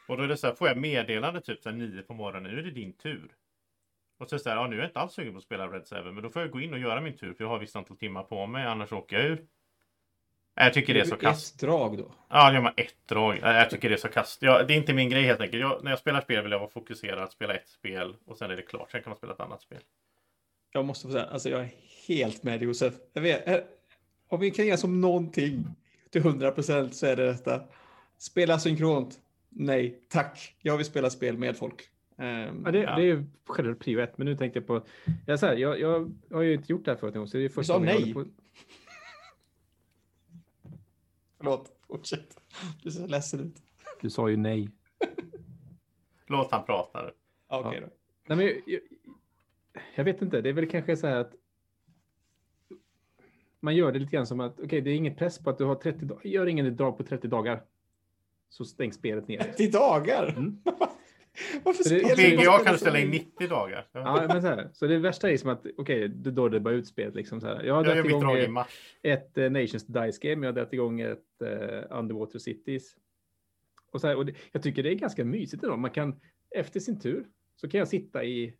[0.07, 2.51] Och då är det så här, får jag meddelande typ så här nio på morgonen,
[2.51, 3.35] nu är det din tur.
[4.23, 5.43] Och så är det så här, ja nu är jag inte alls sugen på att
[5.43, 7.49] spela Red 7, men då får jag gå in och göra min tur, för jag
[7.49, 9.45] har visst antal timmar på mig, annars åker jag ur.
[10.55, 11.55] Jag tycker det är så kast.
[11.55, 12.11] Ett drag då?
[12.29, 13.39] Ja, det gör man ett drag.
[13.41, 14.41] Jag tycker det är så kast.
[14.41, 15.61] Ja, det är inte min grej helt enkelt.
[15.61, 18.55] Jag, när jag spelar spel vill jag vara fokuserad, spela ett spel och sen är
[18.55, 18.91] det klart.
[18.91, 19.81] Sen kan man spela ett annat spel.
[20.71, 21.69] Jag måste få säga, alltså jag är
[22.07, 22.93] helt med Josef.
[23.13, 23.57] Jag vet, eh,
[24.27, 25.65] om vi kan enas om någonting
[26.09, 27.61] till 100 procent så är det detta.
[28.17, 29.19] Spela synkront.
[29.49, 30.55] Nej, tack.
[30.61, 31.92] Jag vill spela spel med folk.
[32.23, 32.95] Um, ja, det, ja.
[32.95, 34.85] det är ju självklart prio ett, men nu tänkte jag på...
[35.25, 37.49] Jag, så här, jag, jag, har ju inte gjort det här förut, så det är
[37.49, 38.13] första du sa nej.
[38.13, 38.25] På...
[41.37, 42.41] Förlåt, fortsätt.
[42.83, 43.55] Du ser ledsen ut.
[44.01, 44.69] Du sa ju nej.
[46.27, 47.11] Låt han prata.
[47.47, 47.87] Okej okay, ja.
[47.87, 47.93] då.
[48.27, 48.81] Nej, men jag,
[49.95, 51.33] jag, vet inte, det är väl kanske så här att
[53.59, 55.57] man gör det lite grann som att okej, okay, det är ingen press på att
[55.57, 56.27] du har 30 dagar.
[56.27, 57.63] Gör ingen drag på 30 dagar.
[58.49, 59.37] Så stängs spelet ner.
[59.37, 60.33] 30 dagar?
[60.37, 60.61] Mm.
[61.63, 62.15] Varför spelar?
[62.15, 63.87] PGA kan du ställa in 90 dagar.
[63.91, 66.59] Ja, men så, här, så det värsta är som att okej, okay, då är det
[66.59, 67.63] bara utspelet liksom så här.
[67.63, 68.67] Jag har dragit igång ett,
[69.03, 70.45] ett uh, Nations Dice Game.
[70.45, 72.95] Jag har dragit igång ett uh, Underwater Cities.
[73.91, 75.77] Och så här, och det, jag tycker det är ganska mysigt ändå.
[75.77, 76.19] Man kan
[76.51, 77.25] efter sin tur
[77.55, 78.53] så kan jag sitta i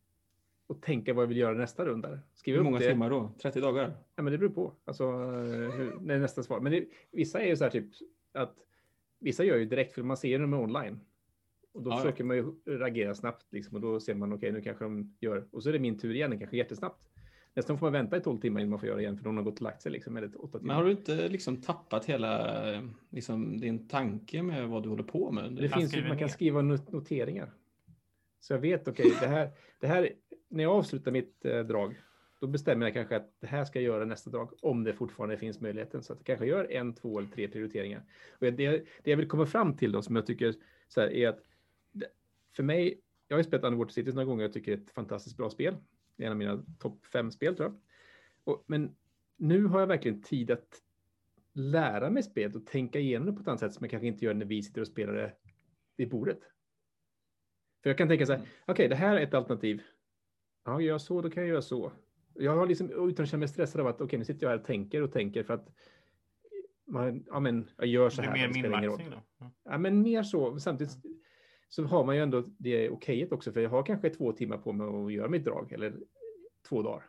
[0.67, 2.19] och tänka vad jag vill göra nästa runda.
[2.33, 2.89] Skriva hur många det.
[2.89, 3.31] timmar då?
[3.41, 3.93] 30 dagar?
[4.15, 4.73] Ja, men det beror på.
[4.85, 6.59] Alltså, hur, när nästa svar.
[6.59, 7.85] Men det, vissa är ju så här typ
[8.33, 8.55] att
[9.19, 10.99] vissa gör ju direkt för man ser dem online.
[11.73, 14.51] Och då ja, försöker man ju reagera snabbt liksom, och då ser man okej, okay,
[14.51, 17.09] nu kanske de gör och så är det min tur igen, det kanske jättesnabbt.
[17.55, 19.43] Nästan får man vänta i 12 timmar innan man får göra igen för någon har
[19.43, 20.67] gått och lagt sig liksom, eller 8 timmar.
[20.67, 22.63] Men har du inte liksom tappat hela
[23.09, 25.51] liksom, din tanke med vad du håller på med?
[25.51, 27.53] Det, det finns ju, man kan skriva noteringar.
[28.39, 29.49] Så jag vet, okej, okay, det, här,
[29.79, 30.09] det här,
[30.49, 31.95] när jag avslutar mitt eh, drag,
[32.41, 35.37] då bestämmer jag kanske att det här ska jag göra nästa drag, om det fortfarande
[35.37, 36.03] finns möjligheten.
[36.03, 38.03] Så att jag kanske gör en, två eller tre prioriteringar.
[38.31, 38.51] Och det,
[39.03, 40.53] det jag vill komma fram till då, som jag tycker
[40.87, 41.39] så här, är att
[42.55, 44.91] för mig, jag har ju spelat Underwater Cities några gånger, jag tycker det är ett
[44.91, 45.75] fantastiskt bra spel.
[46.15, 47.79] Det är en av mina topp fem spel tror jag.
[48.43, 48.95] Och, men
[49.37, 50.81] nu har jag verkligen tid att
[51.53, 54.25] lära mig spelet och tänka igenom det på ett annat sätt som jag kanske inte
[54.25, 55.33] gör när vi sitter och spelar det
[55.97, 56.39] vid bordet.
[57.83, 58.49] För jag kan tänka så här, mm.
[58.61, 59.81] okej, okay, det här är ett alternativ.
[60.65, 61.91] Ja, gör jag så, då kan jag göra så.
[62.33, 64.49] Jag har liksom, utan att känna mig stressad av att okej, okay, nu sitter jag
[64.49, 65.69] här och tänker och tänker för att
[66.85, 68.33] man, ja, men jag gör så här.
[68.33, 69.51] Det är mer min-maxing då?
[69.63, 70.59] Ja, men mer så.
[70.59, 70.97] Samtidigt
[71.75, 74.71] så har man ju ändå det okejet också, för jag har kanske två timmar på
[74.71, 75.93] mig att göra mitt drag, eller
[76.69, 77.03] två dagar.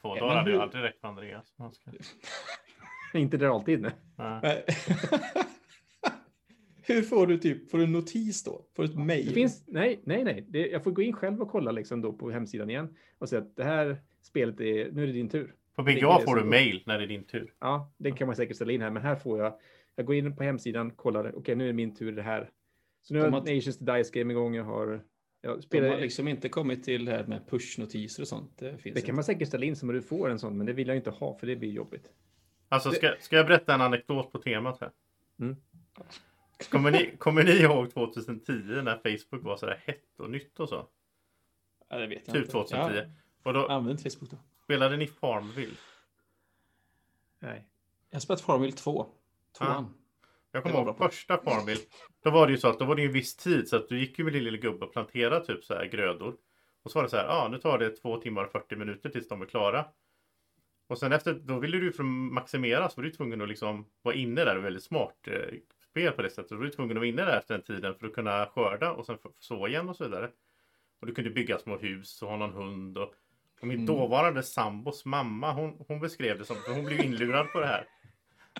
[0.00, 1.54] Två dagar hade ju aldrig räckt för Andreas.
[3.14, 3.80] Inte det alltid.
[3.80, 3.92] Nej.
[6.82, 8.66] Hur får du typ, får du notis då?
[8.76, 9.48] Får du ett mejl?
[9.66, 10.46] nej, nej, nej.
[10.48, 13.42] Det, jag får gå in själv och kolla liksom då på hemsidan igen och säga
[13.42, 15.54] att det här spelet är, nu är det din tur.
[15.76, 17.54] På BGA får du mejl när det är din tur.
[17.58, 19.60] Ja, det kan man säkert ställa in här, men här får jag,
[19.94, 22.50] jag går in på hemsidan, kollar, okej, okay, nu är det min tur det här.
[23.06, 25.04] Så nu har har Nations Dice Game igång, jag har
[25.40, 25.88] jag spelar...
[25.88, 28.58] De har liksom inte kommit till det här med pushnotiser och sånt.
[28.58, 30.66] Det, finns det kan man säkert ställa in så att du får en sån, men
[30.66, 32.12] det vill jag inte ha för det blir jobbigt.
[32.68, 34.90] Alltså, ska, ska jag berätta en anekdot på temat här?
[35.40, 35.56] Mm.
[36.70, 38.52] Kommer ni, kommer ni ihåg 2010
[38.82, 40.88] när Facebook var sådär hett och nytt och så?
[41.88, 42.52] Ja, det vet jag typ inte.
[42.52, 42.96] 2010.
[42.96, 43.04] Ja.
[43.42, 44.36] Och då, Använd Facebook då.
[44.64, 45.76] Spelade ni Farmville?
[47.38, 47.68] Nej.
[48.10, 49.06] Jag har spelat Farmville 2.
[49.58, 49.94] Tvåan.
[50.56, 50.62] Ja.
[50.64, 51.80] Jag kommer ihåg första Farmville.
[52.24, 53.98] Då var det ju så att då var det en viss tid så att du
[53.98, 56.34] gick ju med din lilla gubbe och planterade typ så här grödor.
[56.82, 58.76] Och så var det så här, ja ah, nu tar det två timmar och 40
[58.76, 59.84] minuter tills de är klara.
[60.88, 61.98] Och sen efter, då ville du att
[62.32, 65.58] maximera så var du tvungen att liksom vara inne där, väldigt smart eh,
[65.90, 66.48] spel på det sättet.
[66.48, 68.92] Då var du tvungen att vara inne där efter den tiden för att kunna skörda
[68.92, 70.30] och sen så igen och så vidare.
[71.00, 73.14] Och du kunde bygga små hus och ha någon hund och,
[73.60, 73.86] och min mm.
[73.86, 77.86] dåvarande sambos mamma hon, hon beskrev det som, för hon blev inlurad på det här.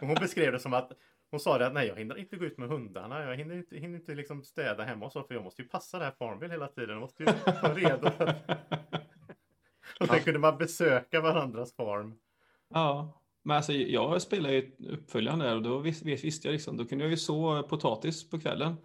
[0.00, 0.92] Och hon beskrev det som att
[1.30, 3.24] hon sa det att nej, jag hinner inte gå ut med hundarna.
[3.24, 5.98] Jag hinner inte, hinner inte liksom städa hemma och så, för jag måste ju passa
[5.98, 6.90] det här Farmville hela tiden.
[6.90, 7.26] Jag måste ju
[7.62, 8.06] vara redo.
[10.00, 12.14] och sen kunde man besöka varandras farm.
[12.68, 17.04] Ja, men alltså jag spelade ju uppföljaren där och då visste, jag liksom, då kunde
[17.04, 18.76] jag ju så potatis på kvällen.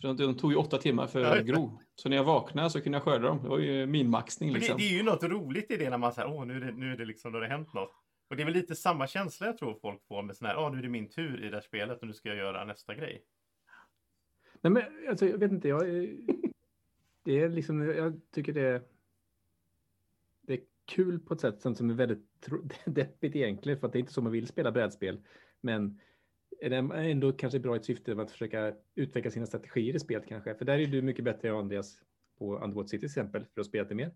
[0.00, 1.80] För de tog ju åtta timmar för att gro.
[1.94, 3.42] Så när jag vaknade så kunde jag skörda dem.
[3.42, 4.52] Det var ju min maxning.
[4.52, 4.76] Liksom.
[4.76, 6.72] Det, det, är ju något roligt i det när man säger, åh nu är det,
[6.72, 7.92] nu är det liksom, då det hänt något.
[8.28, 10.60] Och det är väl lite samma känsla jag tror folk får med sån här, ja
[10.60, 12.64] ah, nu är det min tur i det här spelet och nu ska jag göra
[12.64, 13.24] nästa grej.
[14.60, 15.82] Nej men alltså jag vet inte, jag,
[17.22, 18.82] det är liksom, jag tycker det,
[20.40, 22.48] det är kul på ett sätt som är väldigt
[22.84, 25.20] deppigt egentligen för att det är inte så man vill spela brädspel.
[25.60, 26.00] Men
[26.60, 26.76] är det
[27.10, 30.54] ändå kanske bra i ett syfte av att försöka utveckla sina strategier i spelet kanske.
[30.54, 32.00] För där är du mycket bättre än Andreas
[32.38, 34.12] på Underwater City till exempel för att spela det mer.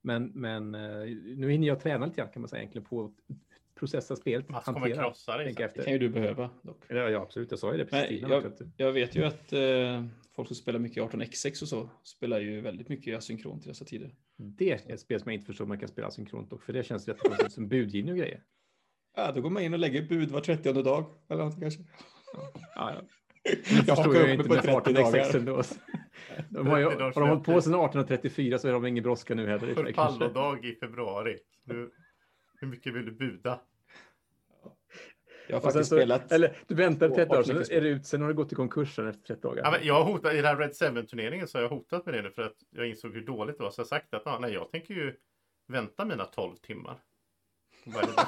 [0.00, 0.80] Men, men eh,
[1.36, 3.12] nu hinner jag träna lite grann kan man säga egentligen på
[3.74, 5.54] processa spelet, Mats kommer hantera, krossa dig.
[5.54, 6.84] Det kan ju du behöva dock.
[6.88, 7.50] Ja, ja, absolut.
[7.50, 8.30] Jag sa ju det precis Nej, innan.
[8.30, 10.04] jag, att- jag vet ju att eh,
[10.36, 14.14] folk som spelar mycket 18xx och så spelar ju väldigt mycket asynkront i dessa tider.
[14.36, 16.72] Det är ett spel som jag inte förstår om man kan spela asynkront och för
[16.72, 17.18] det känns rätt
[17.52, 18.42] som budgivning och grejer.
[19.16, 21.04] Ja, då går man in och lägger bud var 30 dag.
[21.28, 21.82] Eller något kanske.
[22.34, 23.02] Ja, ja.
[23.86, 25.36] Jag förstår hakar jag upp inte mig med på 30 18xx dagar.
[25.36, 25.62] ändå.
[26.48, 29.04] De har, ju, 30 dagars har de hållit på sedan 1834 så är de ingen
[29.04, 29.74] brådska nu heller.
[29.74, 29.94] För kanske.
[29.94, 31.38] pallodag i februari.
[31.64, 31.90] Nu,
[32.60, 33.60] hur mycket vill du buda?
[35.48, 36.32] Jag har Och sen faktiskt så, spelat.
[36.32, 38.52] eller du väntar två 30 dagar, 18 så är det ut, sen har du gått
[38.52, 39.62] i konkursen efter 30 dagar.
[39.64, 42.14] Ja, men jag har hotat, I den här Red 7-turneringen så har jag hotat med
[42.14, 43.70] det nu för att jag insåg hur dåligt det var.
[43.70, 45.16] Så jag har sagt att ah, nej, jag tänker ju
[45.68, 46.96] vänta mina 12 timmar.
[47.84, 48.22] Vad är det då?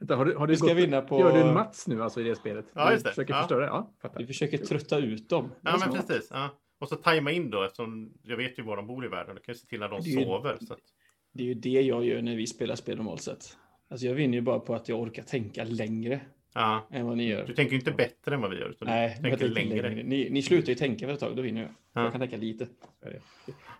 [0.00, 2.02] Vänta, har du, har du Vi ska gått, vinna på- Gör du en Mats nu
[2.02, 2.64] alltså i det spelet?
[2.74, 3.14] Ja, just Du det.
[3.14, 3.38] försöker Ja.
[3.40, 3.66] förstöra?
[3.66, 4.20] Ja, fattar.
[4.20, 5.50] Vi försöker trötta ut dem.
[5.60, 6.06] Ja, men smart.
[6.08, 6.28] precis.
[6.30, 6.48] Ja.
[6.80, 9.34] Och så tajma in då eftersom jag vet ju var de bor i världen.
[9.36, 10.56] Jag kan ju se till när de Det ju- sover.
[10.60, 10.80] Så att,
[11.34, 13.56] Det är ju det jag gör när vi spelar spel normalt sett.
[13.90, 16.20] Alltså jag vinner ju bara på att jag orkar tänka längre
[16.54, 16.86] ja.
[16.90, 17.46] än vad ni gör.
[17.46, 18.68] Du tänker ju inte bättre än vad vi gör.
[18.70, 19.88] Utan Nej, du jag tänker längre.
[19.88, 20.02] längre.
[20.02, 21.70] Ni, ni slutar ju tänka för ett tag, då vinner jag.
[21.92, 22.02] Ja.
[22.02, 22.66] Jag kan tänka lite.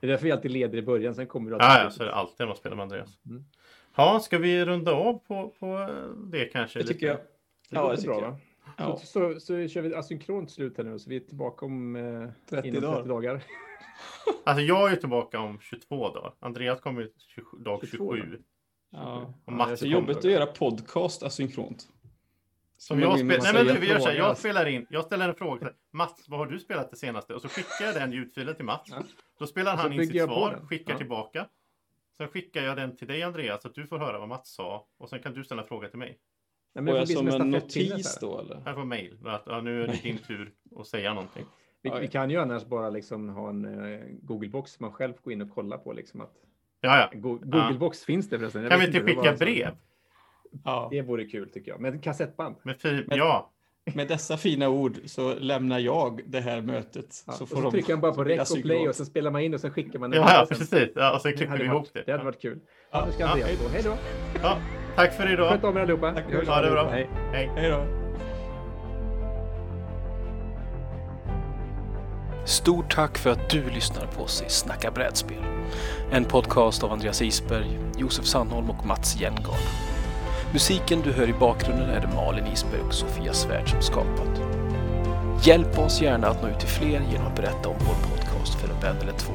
[0.01, 2.07] Det är därför vi alltid leder i början, sen kommer du Ja, ja, så är
[2.07, 3.19] det alltid när man spelar med Andreas.
[3.27, 3.45] Mm.
[3.95, 5.89] Ja, ska vi runda av på, på
[6.33, 6.79] det kanske?
[6.79, 7.17] Det tycker jag.
[7.17, 7.23] Det
[7.71, 8.37] Ja, det tycker bra, jag.
[8.77, 8.97] Ja.
[8.97, 12.29] Så, så, så kör vi asynkront slut här nu, så vi är tillbaka om eh,
[12.51, 12.97] 30 inom dagar.
[12.97, 13.43] 30 dagar.
[14.45, 16.33] Alltså jag är tillbaka om 22 dagar.
[16.41, 18.43] Andreas kommer ju 27, dag 22 27.
[18.91, 19.35] Ja.
[19.45, 21.89] Och Mats Det är kommer- jobbigt att göra podcast asynkront.
[22.77, 24.17] Som jag man Nej men vi gör så här.
[24.17, 24.87] Jag spelar in.
[24.91, 25.71] Jag ställer en fråga.
[25.93, 27.35] Mats, vad har du spelat det senaste?
[27.35, 28.89] Och så skickar jag den ljudfilen till Mats.
[28.91, 29.03] Ja.
[29.39, 30.99] Då spelar han in sitt svar, skickar Ja.
[30.99, 31.47] tillbaka.
[32.21, 34.87] Sen skickar jag den till dig Andreas, så att du får höra vad Mats sa.
[34.99, 36.19] Och sen kan du ställa en fråga till mig.
[36.75, 38.63] Nej, Får det får jag som en notis då eller?
[38.67, 39.19] Jag får mail.
[39.27, 41.45] Att, ja, nu är det din tur att säga någonting.
[41.83, 42.11] Vi, Ja, vi ja.
[42.11, 43.65] kan ju annars bara liksom ha en
[43.95, 45.93] eh, Google-box som man själv går in och kollar på.
[45.93, 46.33] Liksom att,
[46.81, 47.19] Ja, ja.
[47.21, 48.63] Go- Google-box finns det förresten.
[48.63, 49.77] Jag Kan vi inte skicka brev?
[50.65, 50.89] Ja.
[50.91, 51.81] Det vore kul tycker jag.
[51.81, 52.57] Med kassettband.
[52.63, 53.51] Med fi- Men- ja,
[53.95, 57.25] Med dessa fina ord så lämnar jag det här mötet.
[57.27, 59.07] Ja, så och får så de trycker man bara på rec och play och sen
[59.07, 60.89] spelar man in och sen skickar man ja, ja precis.
[60.95, 62.03] Ja, och sen Det klipper vi varit- ihop det.
[62.07, 62.59] Det hade varit kul.
[62.93, 63.05] Ja.
[63.07, 63.57] Nu ska Ja, hej.
[63.73, 63.97] Hej då.
[64.43, 64.57] Ja,
[64.97, 65.51] tack för idag.
[65.53, 66.13] Sköt om er allihopa.
[66.13, 66.25] Tack.
[66.47, 66.89] Ha det bra.
[66.91, 67.09] Hej.
[67.33, 67.51] Hej.
[67.57, 67.85] Hej då.
[72.45, 75.45] Stort tack för att du lyssnar på oss i Snacka brädspel.
[76.13, 79.55] En podcast av Andreas Isberg, Josef Sandholm och Mats Jengard.
[80.53, 84.41] Musiken du hör i bakgrunden är det Malin Isberg och Sofia Svärd som skapat.
[85.43, 88.69] Hjälp oss gärna att nå ut till fler genom att berätta om vår podcast för
[88.69, 89.33] en vän eller två.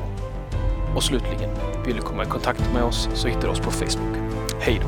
[0.96, 1.50] Och slutligen,
[1.86, 4.18] vill du komma i kontakt med oss så hittar du oss på Facebook.
[4.60, 4.88] Hej då!